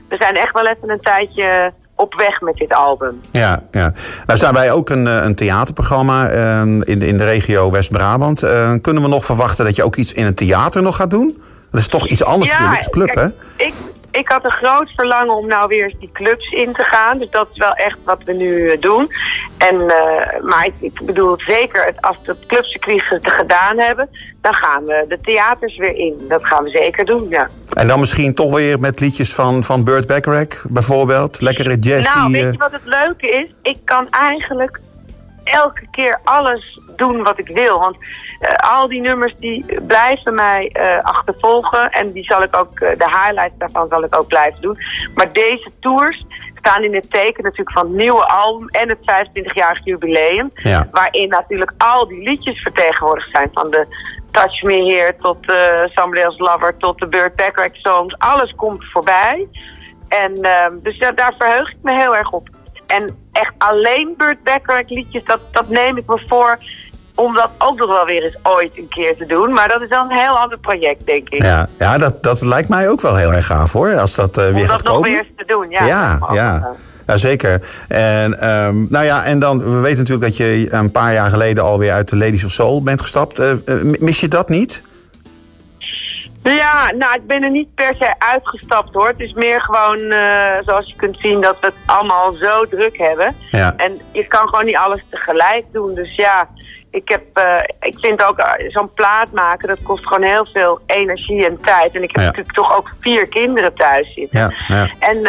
we 0.09 0.17
zijn 0.19 0.37
echt 0.37 0.53
wel 0.53 0.67
even 0.67 0.91
een 0.91 1.01
tijdje 1.01 1.73
op 1.99 2.15
weg 2.15 2.41
met 2.41 2.55
dit 2.55 2.75
album. 2.75 3.21
Ja, 3.31 3.63
ja. 3.71 3.93
Nou 4.27 4.39
zijn 4.39 4.55
wij 4.55 4.73
ook 4.73 4.91
een, 4.91 5.07
eh, 5.07 5.25
een 5.25 5.35
theaterprogramma 5.35 6.29
eh, 6.29 6.61
in, 6.61 6.99
de, 6.99 7.07
in 7.07 7.19
de 7.19 7.25
regio 7.25 7.71
West-Brabant. 7.71 8.43
Eh, 8.43 8.73
kunnen 8.81 9.03
we 9.03 9.09
nog 9.09 9.25
verwachten 9.25 9.65
dat 9.65 9.77
je 9.77 9.85
ook 9.85 9.97
iets 9.97 10.13
in 10.13 10.27
een 10.27 10.35
theater 10.35 10.83
nog 10.83 10.97
gaat 10.97 11.11
doen? 11.11 11.43
Dat 11.71 11.81
is 11.81 11.89
toch 11.89 12.07
iets 12.07 12.25
anders 12.25 12.51
natuurlijk, 12.51 12.77
het 12.79 12.87
is 12.87 12.93
club, 12.93 13.15
hè? 13.15 13.27
Ik, 13.65 13.75
ik 14.19 14.29
had 14.29 14.45
een 14.45 14.51
groot 14.51 14.91
verlangen 14.97 15.35
om 15.35 15.47
nou 15.47 15.69
weer 15.69 15.85
eens 15.85 15.99
die 15.99 16.11
clubs 16.13 16.51
in 16.51 16.73
te 16.73 16.83
gaan. 16.83 17.19
Dus 17.19 17.31
dat 17.31 17.49
is 17.53 17.59
wel 17.59 17.73
echt 17.73 17.99
wat 18.05 18.19
we 18.25 18.33
nu 18.33 18.69
eh, 18.71 18.81
doen. 18.81 19.13
En, 19.59 19.81
eh, 19.91 20.41
maar 20.43 20.67
ik, 20.67 20.75
ik 20.93 21.01
bedoel 21.07 21.35
zeker, 21.37 21.85
het- 21.85 22.01
als 22.03 22.17
clubcircuits 22.47 23.09
het 23.09 23.31
gedaan 23.31 23.79
hebben... 23.79 24.09
dan 24.41 24.55
gaan 24.55 24.85
we 24.85 25.05
de 25.09 25.19
theaters 25.21 25.77
weer 25.77 25.97
in. 25.97 26.15
Dat 26.29 26.45
gaan 26.47 26.65
we 26.65 26.71
zeker 26.71 27.05
doen, 27.05 27.27
ja. 27.29 27.49
En 27.73 27.87
dan 27.87 28.01
misschien 28.01 28.35
toch 28.35 28.53
weer 28.55 28.81
met 28.81 29.01
liedjes 29.01 29.35
van, 29.35 29.65
van 29.65 29.85
Burt 29.85 30.07
Bacharach 30.07 30.65
bijvoorbeeld. 30.69 31.41
Lekkere 31.41 31.79
jazz. 31.79 32.15
Nou, 32.15 32.33
weet 32.33 32.43
eh, 32.43 32.53
je 32.53 32.59
wat 32.59 32.73
het 32.73 32.85
leuke 32.85 33.29
is? 33.31 33.47
Ik 33.63 33.79
kan 33.85 34.07
eigenlijk 34.11 34.81
elke 35.51 35.87
keer 35.91 36.21
alles 36.25 36.81
doen 36.97 37.23
wat 37.23 37.39
ik 37.39 37.49
wil. 37.49 37.79
Want 37.79 37.97
eh, 38.39 38.73
al 38.75 38.89
die 38.89 39.01
nummers 39.01 39.35
die 39.37 39.83
blijven 39.87 40.35
mij 40.35 40.69
eh, 40.69 41.05
achtervolgen. 41.05 41.91
En 41.91 42.13
die 42.13 42.25
zal 42.25 42.43
ik 42.43 42.57
ook, 42.57 42.81
eh, 42.81 42.99
de 42.99 43.09
highlights 43.11 43.59
daarvan 43.59 43.89
zal 43.89 44.03
ik 44.03 44.17
ook 44.17 44.27
blijven 44.27 44.61
doen. 44.61 44.79
Maar 45.15 45.33
deze 45.33 45.71
tours 45.81 46.25
staan 46.55 46.83
in 46.83 46.95
het 46.95 47.11
teken 47.11 47.43
natuurlijk 47.43 47.73
van 47.73 47.87
het 47.87 47.97
nieuwe 47.97 48.27
album 48.27 48.69
en 48.69 48.89
het 48.89 48.99
25-jarig 48.99 49.85
jubileum. 49.85 50.51
Ja. 50.55 50.89
Waarin 50.91 51.29
natuurlijk 51.29 51.73
al 51.79 52.09
die 52.09 52.29
liedjes 52.29 52.63
vertegenwoordigd 52.63 53.31
zijn. 53.31 53.51
Van 53.53 53.71
de 53.71 53.87
Touch 54.31 54.63
Me 54.63 54.93
Here 54.93 55.17
tot 55.21 55.39
uh, 55.51 55.85
Somebody 55.95 56.21
Else 56.21 56.43
Lover 56.43 56.77
tot 56.77 56.99
de 56.99 57.07
Burt 57.07 57.37
Bacharach 57.37 57.77
songs. 57.77 58.15
Alles 58.19 58.55
komt 58.55 58.85
voorbij. 58.91 59.49
En 60.09 60.43
ehm, 60.43 60.73
dus 60.83 60.97
ja, 60.97 61.13
daar 61.13 61.35
verheug 61.39 61.71
ik 61.71 61.79
me 61.83 61.95
heel 61.95 62.17
erg 62.17 62.31
op. 62.31 62.49
En 62.89 63.17
echt 63.33 63.55
alleen 63.59 64.15
Burt 64.17 64.43
Bacharach 64.45 64.89
liedjes, 64.89 65.25
dat, 65.25 65.41
dat 65.51 65.69
neem 65.69 65.97
ik 65.97 66.07
me 66.07 66.23
voor 66.29 66.59
om 67.15 67.35
dat 67.35 67.51
ook 67.59 67.79
nog 67.79 67.89
wel 67.89 68.07
weer 68.07 68.23
eens 68.23 68.39
ooit 68.43 68.71
een 68.75 68.89
keer 68.89 69.17
te 69.17 69.27
doen. 69.27 69.53
Maar 69.53 69.69
dat 69.69 69.83
is 69.83 69.89
dan 69.89 70.11
een 70.11 70.19
heel 70.19 70.39
ander 70.39 70.59
project, 70.59 71.07
denk 71.07 71.29
ik. 71.29 71.43
Ja, 71.43 71.69
ja 71.79 71.99
dat, 71.99 72.23
dat 72.23 72.41
lijkt 72.41 72.69
mij 72.69 72.89
ook 72.89 73.01
wel 73.01 73.17
heel 73.17 73.33
erg 73.33 73.47
gaaf 73.47 73.73
hoor. 73.73 73.99
Als 73.99 74.15
dat 74.15 74.37
om 74.37 74.43
weer 74.43 74.53
dat 74.53 74.71
gaat 74.71 74.85
nog 74.85 74.95
komen. 74.95 75.11
weer 75.11 75.19
eens 75.19 75.29
te 75.37 75.45
doen, 75.47 75.71
ja. 75.71 75.85
ja, 75.85 76.19
Dat. 76.19 76.77
Ja, 77.07 77.17
zeker. 77.17 77.63
En, 77.89 78.41
ehm, 78.41 78.85
nou 78.89 79.05
ja, 79.05 79.25
en 79.25 79.39
dan, 79.39 79.59
we 79.59 79.81
weten 79.81 79.99
natuurlijk 79.99 80.27
dat 80.27 80.37
je 80.37 80.67
een 80.71 80.91
paar 80.91 81.13
jaar 81.13 81.31
geleden 81.31 81.65
alweer 81.65 81.93
uit 81.93 82.09
de 82.09 82.17
Ladies 82.17 82.45
of 82.45 82.51
Soul 82.51 82.83
bent 82.83 83.01
gestapt. 83.01 83.39
Eh, 83.39 83.51
eh, 83.51 83.59
mis 83.99 84.21
je 84.21 84.29
dat 84.29 84.49
niet? 84.49 84.83
Ja, 86.43 86.93
nou, 86.95 87.15
ik 87.15 87.27
ben 87.27 87.43
er 87.43 87.51
niet 87.51 87.75
per 87.75 87.95
se 87.99 88.15
uitgestapt 88.19 88.95
hoor. 88.95 89.07
Het 89.09 89.21
is 89.21 89.33
meer 89.33 89.61
gewoon, 89.63 89.99
eh, 90.11 90.57
zoals 90.65 90.87
je 90.87 90.97
kunt 90.97 91.19
zien, 91.21 91.41
dat 91.41 91.61
we 91.61 91.67
het 91.67 91.77
allemaal 91.87 92.33
zo 92.33 92.65
druk 92.65 92.99
hebben. 92.99 93.37
Ja. 93.51 93.75
En 93.77 93.99
je 94.13 94.27
kan 94.27 94.49
gewoon 94.49 94.65
niet 94.65 94.77
alles 94.77 95.01
tegelijk 95.11 95.65
doen. 95.73 95.95
Dus 95.95 96.15
ja, 96.15 96.49
ik, 96.91 97.09
heb, 97.09 97.27
eh, 97.33 97.63
ik 97.81 97.99
vind 98.01 98.23
ook 98.25 98.39
eh, 98.39 98.71
zo'n 98.71 98.91
plaat 98.91 99.33
maken, 99.33 99.69
dat 99.69 99.83
kost 99.83 100.07
gewoon 100.07 100.29
heel 100.29 100.47
veel 100.53 100.81
energie 100.87 101.47
en 101.47 101.61
tijd. 101.61 101.95
En 101.95 102.03
ik 102.03 102.11
heb 102.11 102.21
Ja. 102.21 102.27
natuurlijk 102.27 102.55
toch 102.55 102.77
ook 102.77 102.91
vier 103.01 103.29
kinderen 103.29 103.75
thuis 103.75 104.15
zitten. 104.15 104.39
Ja, 104.39 104.53
ja. 104.69 104.89
En 104.99 105.21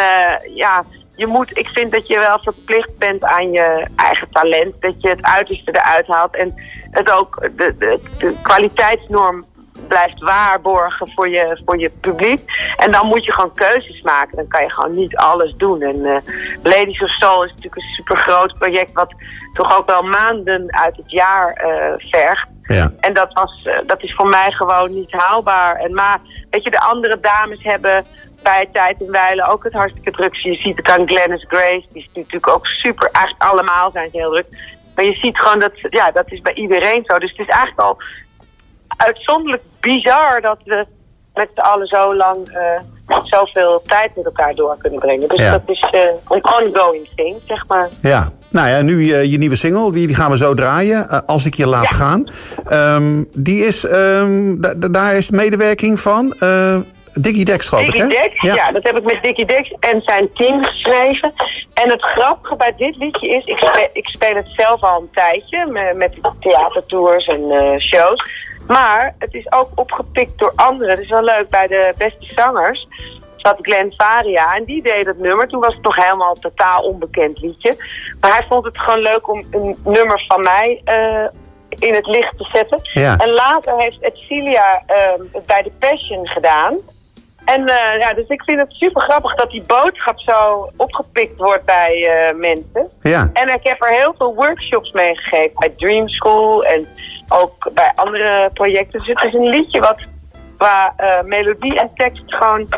ja, 0.54 0.84
je 1.16 1.26
moet, 1.26 1.58
ik 1.58 1.68
vind 1.68 1.90
dat 1.92 2.06
je 2.06 2.18
wel 2.18 2.38
verplicht 2.42 2.98
bent 2.98 3.24
aan 3.24 3.52
je 3.52 3.88
eigen 3.96 4.28
talent. 4.30 4.74
Dat 4.80 4.94
je 4.98 5.08
het 5.08 5.22
uiterste 5.22 5.70
eruit 5.72 6.06
haalt. 6.06 6.36
En 6.36 6.54
het 6.90 7.10
ook 7.10 7.40
de, 7.56 7.76
de, 7.78 8.00
de 8.18 8.34
kwaliteitsnorm 8.42 9.44
blijft 9.88 10.20
waarborgen 10.20 11.10
voor 11.14 11.28
je, 11.28 11.60
voor 11.64 11.78
je 11.78 11.90
publiek. 12.00 12.40
En 12.76 12.90
dan 12.90 13.06
moet 13.06 13.24
je 13.24 13.32
gewoon 13.32 13.54
keuzes 13.54 14.02
maken. 14.02 14.36
Dan 14.36 14.48
kan 14.48 14.62
je 14.62 14.70
gewoon 14.70 14.94
niet 14.94 15.16
alles 15.16 15.54
doen. 15.56 15.82
En 15.82 16.04
eh, 16.04 16.16
Ladies 16.62 17.02
of 17.02 17.10
Soul 17.10 17.44
is 17.44 17.50
natuurlijk 17.50 17.76
een 17.76 17.90
super 17.90 18.16
groot 18.16 18.58
project... 18.58 18.92
wat 18.92 19.14
toch 19.52 19.78
ook 19.78 19.86
wel 19.86 20.02
maanden 20.02 20.64
uit 20.74 20.96
het 20.96 21.10
jaar 21.10 21.52
eh, 21.52 22.08
vergt. 22.10 22.48
Ja. 22.62 22.92
En 23.00 23.14
dat, 23.14 23.32
was, 23.32 23.62
eh, 23.64 23.78
dat 23.86 24.02
is 24.02 24.14
voor 24.14 24.28
mij 24.28 24.50
gewoon 24.50 24.94
niet 24.94 25.12
haalbaar. 25.12 25.76
En 25.76 25.94
maar, 25.94 26.20
weet 26.50 26.64
je, 26.64 26.70
de 26.70 26.80
andere 26.80 27.20
dames 27.20 27.62
hebben 27.62 28.04
bij 28.42 28.68
tijd 28.72 29.00
en 29.00 29.10
wijle 29.10 29.48
ook 29.48 29.64
het 29.64 29.72
hartstikke 29.72 30.10
druk. 30.10 30.34
Je 30.34 30.54
ziet 30.54 30.76
het 30.76 30.90
aan 30.90 31.08
Glennis 31.08 31.44
Grace, 31.48 31.84
die 31.92 32.02
is 32.02 32.08
natuurlijk 32.14 32.48
ook 32.48 32.66
super, 32.66 33.10
eigenlijk 33.12 33.50
allemaal 33.50 33.90
zijn 33.90 34.10
ze 34.10 34.16
heel 34.16 34.30
druk. 34.30 34.78
Maar 34.94 35.04
je 35.04 35.16
ziet 35.16 35.38
gewoon 35.38 35.58
dat, 35.58 35.72
ja, 35.74 36.10
dat 36.10 36.32
is 36.32 36.40
bij 36.40 36.54
iedereen 36.54 37.02
zo. 37.06 37.18
Dus 37.18 37.30
het 37.30 37.48
is 37.48 37.54
eigenlijk 37.54 37.80
al 37.80 37.98
uitzonderlijk 39.06 39.62
bizar 39.80 40.40
dat 40.40 40.58
we 40.64 40.86
met 41.34 41.48
z'n 41.54 41.60
allen 41.60 41.86
zo 41.86 42.14
lang 42.16 42.48
eh, 42.48 43.16
zoveel 43.24 43.82
tijd 43.86 44.16
met 44.16 44.24
elkaar 44.24 44.54
door 44.54 44.76
kunnen 44.78 44.98
brengen. 45.00 45.28
Dus 45.28 45.40
Ja. 45.40 45.50
dat 45.50 45.62
is 45.66 45.80
eh, 45.90 46.00
een 46.28 46.44
ongoing 46.44 47.08
thing, 47.16 47.36
zeg 47.46 47.64
maar. 47.68 47.88
Ja, 48.02 48.32
nou 48.48 48.68
ja, 48.68 48.80
nu 48.80 49.12
eh, 49.12 49.24
je 49.24 49.38
nieuwe 49.38 49.56
single, 49.56 49.92
die, 49.92 50.06
die 50.06 50.16
gaan 50.16 50.30
we 50.30 50.36
zo 50.36 50.54
draaien. 50.54 51.26
als 51.26 51.46
ik 51.46 51.54
je 51.54 51.66
laat 51.66 51.88
Ja. 51.88 51.96
gaan. 51.96 52.24
Ehm, 52.66 53.24
die 53.36 53.64
is, 53.64 53.84
ehm, 53.86 54.60
da- 54.60 54.74
da- 54.74 54.88
daar 54.88 55.14
is 55.16 55.30
medewerking 55.30 56.00
van 56.00 56.34
uh, 56.42 56.76
Diggy 57.14 57.44
Dex, 57.44 57.68
geloof 57.68 57.84
ik, 57.86 57.94
hè? 57.96 58.06
Dex, 58.06 58.40
ja. 58.40 58.72
dat 58.72 58.82
heb 58.82 58.98
ik 58.98 59.04
met 59.04 59.22
Dickie 59.22 59.46
Dex 59.46 59.74
en 59.80 60.00
zijn 60.04 60.32
team 60.34 60.64
geschreven. 60.64 61.32
En 61.74 61.90
het 61.90 62.02
grappige 62.02 62.56
bij 62.56 62.74
dit 62.76 62.96
liedje 62.96 63.28
is, 63.28 63.44
ik 63.44 63.56
speel, 63.56 63.88
ik 63.92 64.06
speel 64.08 64.34
het 64.34 64.48
zelf 64.56 64.82
al 64.82 65.00
een 65.00 65.10
tijdje 65.12 65.66
me- 65.66 65.94
met 65.96 66.12
theatertours 66.40 67.26
en 67.26 67.42
shows. 67.80 68.48
Maar 68.70 69.14
het 69.18 69.34
is 69.34 69.52
ook 69.52 69.70
opgepikt 69.74 70.38
door 70.38 70.52
anderen. 70.56 70.90
Het 70.94 71.02
is 71.02 71.08
wel 71.08 71.22
leuk, 71.22 71.48
bij 71.48 71.66
de 71.66 71.92
beste 71.96 72.32
zangers 72.34 72.86
zat 73.36 73.58
Glenn 73.62 73.94
Varia 73.96 74.54
en 74.54 74.64
die 74.64 74.82
deed 74.82 75.06
het 75.06 75.18
nummer. 75.18 75.48
Toen 75.48 75.60
was 75.60 75.74
het 75.74 75.82
nog 75.82 75.96
helemaal 75.96 76.30
een 76.30 76.40
totaal 76.40 76.82
onbekend 76.82 77.40
liedje. 77.40 77.76
Maar 78.20 78.30
hij 78.30 78.46
vond 78.48 78.64
het 78.64 78.78
gewoon 78.78 79.00
leuk 79.00 79.28
om 79.28 79.42
een 79.50 79.76
nummer 79.84 80.24
van 80.28 80.40
mij 80.40 80.80
eh, 80.84 81.26
in 81.68 81.94
het 81.94 82.06
licht 82.06 82.38
te 82.38 82.48
zetten. 82.52 82.78
Ja. 82.82 83.16
En 83.16 83.30
later 83.30 83.78
heeft 83.78 84.02
Edcilia 84.02 84.82
ehm, 84.86 85.22
het 85.32 85.46
bij 85.46 85.62
The 85.62 85.72
Passion 85.78 86.28
gedaan. 86.28 86.76
En 87.44 87.66
eh, 87.66 88.00
ja, 88.00 88.14
dus 88.14 88.28
ik 88.28 88.42
vind 88.42 88.60
het 88.60 88.72
super 88.72 89.02
grappig 89.02 89.34
dat 89.34 89.50
die 89.50 89.62
boodschap 89.62 90.20
zo 90.20 90.70
opgepikt 90.76 91.36
wordt 91.36 91.64
bij 91.64 92.06
eh, 92.06 92.36
mensen. 92.36 92.90
Ja. 93.00 93.30
En 93.32 93.48
ik 93.48 93.62
heb 93.62 93.82
er 93.82 93.92
heel 93.92 94.14
veel 94.18 94.34
workshops 94.34 94.92
mee 94.92 95.16
gegeven 95.16 95.52
bij 95.58 95.72
Dream 95.76 96.08
School 96.08 96.64
en 96.64 96.86
ook 97.30 97.70
bij 97.74 97.92
andere 97.94 98.50
projecten. 98.52 98.98
Dus 98.98 99.08
het 99.08 99.24
is 99.24 99.34
een 99.34 99.48
liedje 99.48 99.80
wat 99.80 100.06
qua 100.56 100.94
eh, 100.96 101.22
melodie 101.22 101.80
en 101.80 101.90
tekst 101.94 102.22
gewoon 102.26 102.68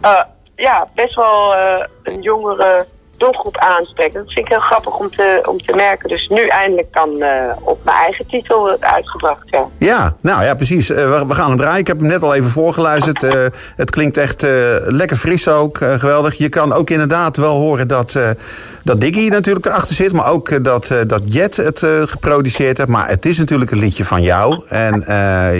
eh, 0.00 0.22
ja, 0.56 0.88
best 0.94 1.14
wel 1.14 1.54
eh, 1.54 1.84
een 2.02 2.22
jongere 2.22 2.86
doelgroep 3.16 3.56
aanspreekt. 3.56 4.14
Dat 4.14 4.24
vind 4.26 4.38
ik 4.38 4.48
heel 4.48 4.60
grappig 4.60 4.98
om 4.98 5.10
te, 5.10 5.42
om 5.44 5.62
te 5.62 5.74
merken. 5.74 6.08
Dus 6.08 6.28
nu 6.28 6.46
eindelijk 6.46 6.88
dan 6.90 7.22
eh, 7.22 7.56
op 7.60 7.84
mijn 7.84 7.96
eigen 7.96 8.26
titel 8.26 8.76
uitgebracht. 8.80 9.48
Ja. 9.50 9.66
Ja, 9.78 10.16
nou 10.20 10.42
ja, 10.42 10.54
precies. 10.54 10.90
Eh, 10.90 11.22
we, 11.28 11.34
gaan 11.34 11.48
hem 11.48 11.56
draaien. 11.56 11.80
Ik 11.80 11.86
heb 11.86 11.98
hem 11.98 12.06
net 12.06 12.22
al 12.22 12.34
even 12.34 12.50
voorgeluisterd. 12.50 13.22
Eh, 13.22 13.44
het 13.76 13.90
klinkt 13.90 14.16
echt 14.16 14.46
lekker 14.86 15.16
fris 15.16 15.48
ook. 15.48 15.76
geweldig. 15.76 16.34
Je 16.34 16.48
kan 16.48 16.72
ook 16.72 16.90
inderdaad 16.90 17.36
wel 17.36 17.54
horen 17.54 17.88
dat, 17.88 18.18
dat 18.82 19.00
Diggy 19.00 19.28
natuurlijk 19.28 19.66
erachter 19.66 19.94
zit. 19.94 20.12
Maar 20.12 20.30
ook 20.30 20.64
dat, 20.64 20.94
dat 21.06 21.32
Jet 21.32 21.56
het 21.56 21.86
geproduceerd 22.04 22.76
heeft. 22.78 22.90
Maar 22.90 23.08
het 23.08 23.26
is 23.26 23.38
natuurlijk 23.38 23.70
een 23.70 23.78
liedje 23.78 24.04
van 24.04 24.22
jou. 24.22 24.62
En 24.68 25.04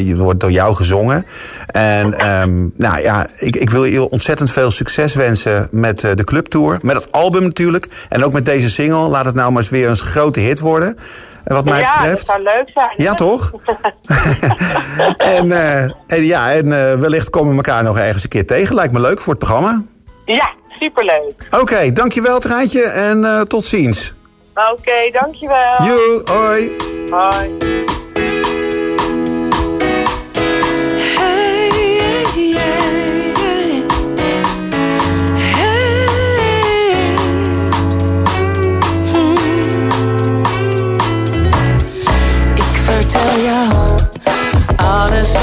je 0.06 0.16
wordt 0.16 0.40
door 0.40 0.50
jou 0.50 0.74
gezongen. 0.74 1.26
En 1.66 2.18
ehm, 2.18 2.66
nou 2.76 3.00
ja, 3.02 3.26
ik, 3.36 3.56
ik 3.56 3.70
wil 3.70 3.84
je 3.84 4.08
ontzettend 4.08 4.50
veel 4.50 4.70
succes 4.70 5.14
wensen 5.14 5.68
met 5.70 6.00
de 6.00 6.24
clubtour. 6.24 6.78
Met 6.82 6.96
het 6.96 7.12
album 7.12 7.45
natuurlijk. 7.46 7.86
En 8.08 8.24
ook 8.24 8.32
met 8.32 8.44
deze 8.44 8.70
single. 8.70 9.08
Laat 9.08 9.24
het 9.24 9.34
nou 9.34 9.52
maar 9.52 9.62
eens 9.62 9.70
weer 9.70 9.88
een 9.88 9.96
grote 9.96 10.40
hit 10.40 10.60
worden. 10.60 10.96
En 11.44 11.54
wat 11.54 11.64
mij 11.64 11.80
ja, 11.80 11.98
betreft. 11.98 12.26
dat 12.26 12.36
zou 12.36 12.42
leuk 12.56 12.70
zijn. 12.74 12.92
Ja, 12.96 13.14
toch? 13.14 13.52
en, 15.36 15.52
eh, 15.52 15.82
en 16.06 16.24
ja, 16.24 16.52
en 16.52 16.72
eh, 16.72 16.98
wellicht 16.98 17.30
komen 17.30 17.50
we 17.50 17.56
elkaar 17.56 17.82
nog 17.82 17.98
ergens 17.98 18.22
een 18.22 18.28
keer 18.28 18.46
tegen. 18.46 18.74
Lijkt 18.74 18.92
me 18.92 19.00
leuk 19.00 19.20
voor 19.20 19.34
het 19.34 19.42
programma. 19.42 19.82
Ja, 20.24 20.52
superleuk. 20.68 21.34
Oké, 21.50 21.92
dankjewel 21.92 22.38
Treintje 22.38 22.82
en 22.82 23.24
eh, 23.24 23.40
tot 23.40 23.64
ziens. 23.64 24.14
Oké, 24.72 25.10
dankjewel. 25.12 25.82
Joe, 25.82 26.22
hoi. 26.24 26.76
Hoi. 27.10 27.95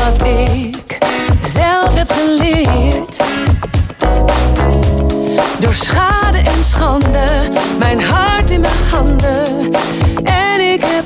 Wat 0.04 0.28
ik 0.28 0.98
zelf 1.54 1.94
heb 1.94 2.12
geleerd. 2.12 3.18
Door 5.60 5.74
schade 5.74 6.38
en 6.38 6.64
schande, 6.64 7.50
mijn 7.78 8.02
hart 8.02 8.50
in 8.50 8.62
mijn 8.62 8.74
handen. 8.92 9.72
En 10.24 10.62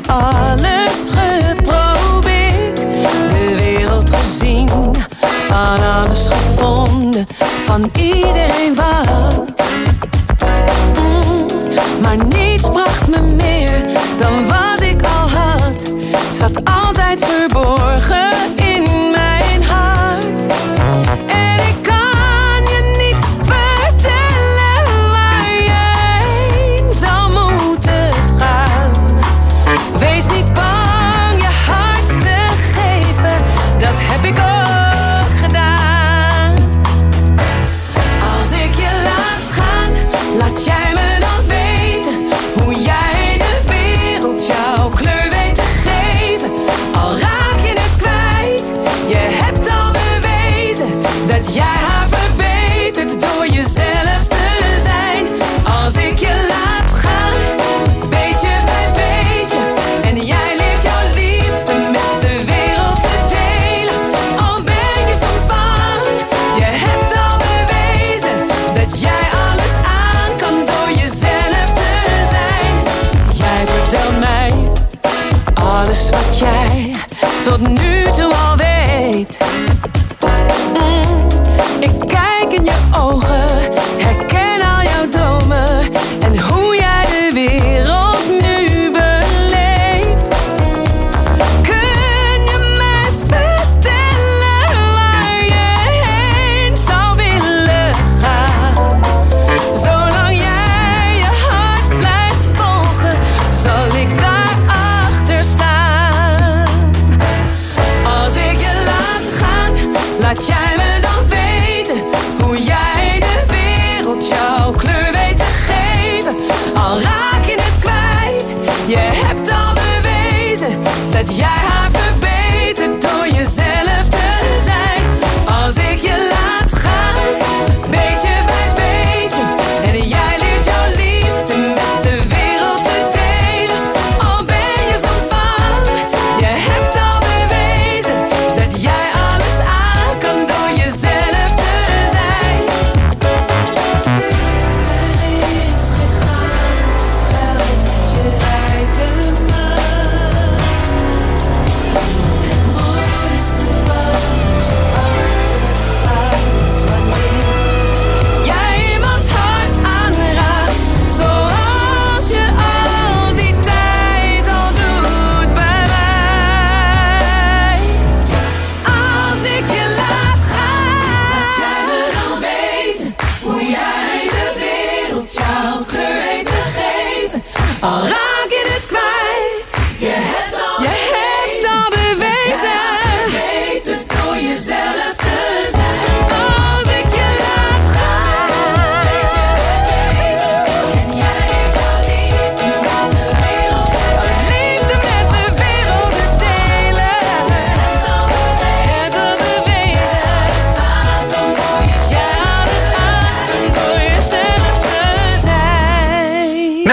alles 0.07 1.07
geprobeerd. 1.09 2.77
De 3.29 3.55
wereld 3.57 4.15
gezien, 4.15 4.69
van 5.47 5.79
alles 5.95 6.27
gevonden, 6.27 7.27
van 7.65 7.89
iedereen. 7.93 8.75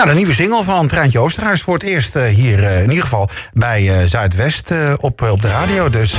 Nou, 0.05 0.17
de 0.17 0.23
nieuwe 0.23 0.43
single 0.43 0.62
van 0.64 0.87
Treintje 0.88 1.19
Oosterhuis 1.19 1.62
voor 1.62 1.75
het 1.75 1.83
eerst 1.83 2.17
eh, 2.17 2.25
hier 2.25 2.64
eh, 2.64 2.83
in 2.83 2.88
ieder 2.88 3.03
geval 3.03 3.29
bij 3.53 3.88
eh, 4.01 4.07
Zuidwest 4.07 4.73
op, 5.01 5.23
op 5.23 5.43
de 5.43 5.49
radio. 5.49 5.90
Dus 5.90 6.14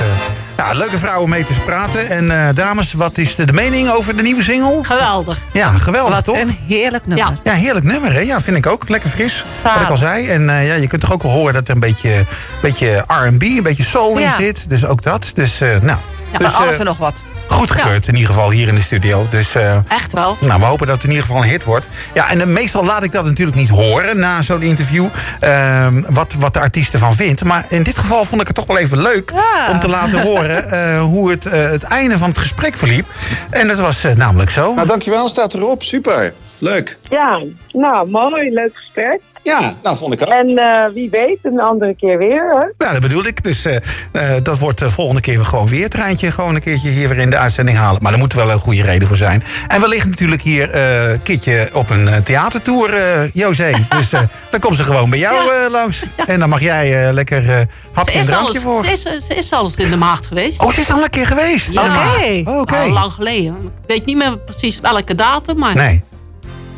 ja, 0.58 0.74
leuke 0.74 0.98
vrouwen 0.98 1.30
mee 1.30 1.46
te 1.46 1.54
praten. 1.66 2.10
En 2.10 2.56
dames, 2.56 2.94
wat 2.94 3.18
is 3.18 3.36
de, 3.36 3.46
de 3.46 3.54
mening 3.54 3.90
over 3.90 4.16
de 4.18 4.22
nieuwe 4.22 4.44
single? 4.44 4.80
Geweldig. 4.84 5.38
Ja, 5.54 5.70
geweldig 5.72 6.14
Wat 6.16 6.24
toch? 6.24 6.40
een 6.40 6.58
heerlijk 6.68 7.08
nummer. 7.08 7.28
Ja. 7.44 7.52
Ja, 7.52 7.60
heerlijk 7.60 7.86
nummer, 7.86 8.14
hè? 8.14 8.20
Ja, 8.20 8.42
vind 8.42 8.58
ik 8.58 8.66
ook. 8.68 8.90
Lekker 8.90 9.10
fris, 9.10 9.44
wat 9.64 9.82
ik 9.82 9.90
al 9.90 9.98
Zalig. 9.98 10.26
zei. 10.26 10.30
En 10.30 10.44
ja, 10.44 10.74
je 10.74 10.88
kunt 10.88 11.02
toch 11.02 11.14
ook 11.14 11.24
wel 11.24 11.32
horen 11.32 11.54
dat 11.54 11.68
er 11.68 11.74
een 11.74 11.80
beetje, 11.80 12.26
beetje 12.62 13.04
R&B, 13.08 13.42
een 13.44 13.64
beetje 13.64 13.84
soul 13.84 14.18
in 14.18 14.22
Ja. 14.22 14.36
zit. 14.40 14.70
Dus 14.70 14.86
ook 14.86 15.04
dat. 15.04 15.32
Dus, 15.34 15.60
nou, 15.60 15.98
Ja, 16.32 16.38
dus, 16.38 16.54
alles 16.54 16.78
en 16.78 16.86
nog 16.86 16.98
wat. 16.98 17.22
Goedgekeurd 17.48 18.08
in 18.08 18.14
ieder 18.16 18.30
geval 18.30 18.52
hier 18.52 18.68
in 18.68 18.76
de 18.76 18.82
studio. 18.82 19.28
Dus 19.30 19.56
eh, 19.56 19.78
Echt 19.88 20.12
wel. 20.12 20.38
nou, 20.40 20.60
we 20.60 20.66
hopen 20.66 20.86
dat 20.88 20.96
het 20.96 21.04
in 21.04 21.10
ieder 21.10 21.26
geval 21.26 21.42
een 21.44 21.50
hit 21.50 21.64
wordt. 21.64 21.88
Ja, 22.14 22.30
en 22.30 22.42
eh, 22.42 22.48
meestal 22.48 22.86
laat 22.86 23.04
ik 23.04 23.12
dat 23.12 23.26
natuurlijk 23.26 23.58
niet 23.58 23.70
horen 23.70 24.20
na 24.20 24.42
zo'n 24.42 24.62
interview. 24.62 25.08
ehm, 25.40 26.02
wat, 26.10 26.34
wat 26.40 26.54
de 26.54 26.60
artiest 26.60 26.94
ervan 26.94 27.16
vindt. 27.16 27.44
Maar 27.44 27.66
in 27.70 27.84
dit 27.84 27.98
geval 27.98 28.26
vond 28.26 28.42
ik 28.42 28.48
het 28.48 28.56
toch 28.56 28.66
wel 28.66 28.78
even 28.78 29.02
leuk 29.02 29.32
Ja. 29.36 29.70
om 29.72 29.80
te 29.80 29.88
laten 29.88 30.22
horen 30.22 30.70
eh, 30.72 31.00
hoe 31.00 31.32
het, 31.32 31.46
eh, 31.46 31.70
het 31.70 31.84
einde 31.84 32.18
van 32.18 32.30
het 32.30 32.38
gesprek 32.38 32.78
verliep. 32.78 33.08
En 33.50 33.68
dat 33.68 33.80
was 33.80 34.04
namelijk 34.16 34.50
zo. 34.50 34.74
Nou, 34.74 34.88
dankjewel, 34.88 35.30
staat 35.30 35.54
erop. 35.54 35.84
Super. 35.84 36.34
Leuk. 36.60 36.98
Ja, 37.10 37.40
nou 37.72 38.10
mooi, 38.10 38.50
leuk 38.54 38.72
gesprek. 38.78 39.20
Ja, 39.46 39.74
nou 39.84 39.98
vond 39.98 40.14
ik 40.14 40.22
ook. 40.22 40.28
En 40.28 40.58
eh, 40.58 40.94
wie 40.94 41.10
weet, 41.10 41.38
een 41.44 41.60
andere 41.60 41.96
keer 41.96 42.18
weer. 42.18 42.50
Hè? 42.50 42.66
Nou, 42.78 42.92
dat 42.92 43.02
bedoel 43.02 43.26
ik. 43.26 43.44
Dus 43.44 43.66
eh, 43.66 43.76
eh, 44.12 44.44
dat 44.44 44.60
wordt 44.60 44.80
de 44.80 44.90
volgende 44.92 45.22
keer 45.22 45.46
gewoon 45.46 45.68
weer 45.68 45.90
treintje. 45.90 46.32
Gewoon 46.32 46.56
een 46.56 46.62
keertje 46.62 46.90
hier 46.90 47.10
weer 47.10 47.18
in 47.18 47.30
de 47.30 47.38
uitzending 47.38 47.78
halen. 47.78 48.02
Maar 48.02 48.12
daar 48.12 48.20
moet 48.20 48.34
wel 48.34 48.52
een 48.52 48.60
goede 48.60 48.82
reden 48.82 49.08
voor 49.08 49.18
zijn. 49.18 49.44
En 49.68 49.82
we 49.82 49.88
liggen 49.88 50.10
natuurlijk 50.10 50.42
hier 50.42 50.70
eh, 50.70 51.12
een 51.12 51.22
keertje 51.22 51.70
op 51.74 51.90
een 51.90 52.24
theatertour, 52.24 52.94
eh 52.94 53.32
José. 53.34 53.72
Dus 53.98 54.14
eh, 54.14 54.20
dan 54.52 54.60
komt 54.60 54.78
ze 54.78 54.84
gewoon 54.84 55.10
bij 55.10 55.20
jou 55.20 55.54
eh, 55.54 55.72
langs. 55.72 56.04
En 56.28 56.40
dan 56.40 56.50
mag 56.50 56.62
jij 56.62 57.08
eh, 57.08 57.14
lekker 57.14 57.50
eh 57.50 57.62
hapje 57.92 58.20
en 58.20 58.26
drankje 58.26 58.50
alles, 58.50 58.62
voor. 58.62 58.86
ze, 58.86 58.92
is, 58.92 59.02
ze 59.26 59.36
is 59.36 59.52
alles 59.52 59.76
in 59.76 59.90
de 59.90 59.98
maagd 59.98 60.26
geweest. 60.26 60.62
Oh, 60.62 60.72
ze 60.72 60.82
is 60.82 60.92
al 60.92 61.04
een 61.04 61.10
keer 61.10 61.28
geweest. 61.28 61.72
Ja. 61.72 61.82
in 61.82 61.88
de 61.88 61.94
maand. 61.96 62.16
Oké. 62.18 62.50
Oh, 62.50 62.60
Oké. 62.60 62.76
Al 62.76 62.90
lang 62.90 63.12
geleden. 63.12 63.56
Ik 63.64 63.88
weet 63.88 64.06
niet 64.06 64.18
meer 64.18 64.38
precies 64.38 64.80
welke 64.80 65.16
datum, 65.16 65.58
maar... 65.58 65.76
Nee. 65.76 66.04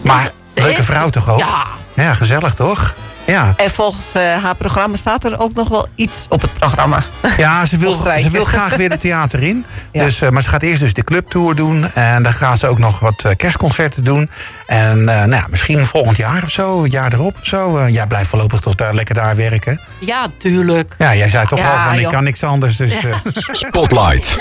Maar 0.01 0.31
leuke 0.55 0.83
vrouw 0.83 1.09
toch 1.09 1.29
ook? 1.29 1.39
Ja. 1.39 1.65
Ja, 2.03 2.13
gezellig 2.13 2.53
toch? 2.53 2.95
Ja. 3.25 3.53
En 3.57 3.71
volgens 3.71 4.05
eh, 4.13 4.43
haar 4.43 4.55
programma 4.55 4.97
staat 4.97 5.23
er 5.23 5.39
ook 5.39 5.53
nog 5.53 5.67
wel 5.67 5.87
iets 5.95 6.25
op 6.29 6.41
het 6.41 6.53
programma. 6.53 7.03
Ja, 7.37 7.65
ze 7.65 7.77
wil, 7.77 7.93
ze 7.93 8.29
wil 8.31 8.45
graag 8.45 8.75
weer 8.75 8.89
het 8.89 9.01
theater 9.01 9.43
in. 9.43 9.65
Ja. 9.91 10.03
Dus, 10.03 10.21
eh, 10.21 10.29
maar 10.29 10.41
ze 10.41 10.49
gaat 10.49 10.61
eerst 10.61 10.81
dus 10.81 10.93
de 10.93 11.03
clubtour 11.03 11.55
doen. 11.55 11.93
En 11.93 12.23
dan 12.23 12.33
gaat 12.33 12.59
ze 12.59 12.67
ook 12.67 12.77
nog 12.77 12.99
wat 12.99 13.23
eh, 13.23 13.31
kerstconcerten 13.35 14.03
doen. 14.03 14.29
En 14.65 15.09
eh, 15.09 15.15
nou 15.15 15.31
ja, 15.31 15.45
misschien 15.49 15.85
volgend 15.85 16.17
jaar 16.17 16.43
of 16.43 16.49
zo, 16.49 16.83
het 16.83 16.91
jaar 16.91 17.13
erop 17.13 17.35
of 17.39 17.45
zo. 17.45 17.77
Eh, 17.77 17.93
jij 17.93 18.07
blijft 18.07 18.29
voorlopig 18.29 18.59
toch 18.59 18.75
daar, 18.75 18.93
lekker 18.93 19.15
daar 19.15 19.35
werken. 19.35 19.81
Ja, 19.99 20.27
tuurlijk. 20.37 20.95
Ja, 20.97 21.15
jij 21.15 21.29
zei 21.29 21.45
toch 21.45 21.59
Ja, 21.59 21.71
al 21.71 21.89
van 21.89 21.99
ik 21.99 22.07
kan 22.07 22.23
niks 22.23 22.43
anders. 22.43 22.75
Dus, 22.75 22.93
eh, 22.93 23.15
Spotlight. 23.51 24.37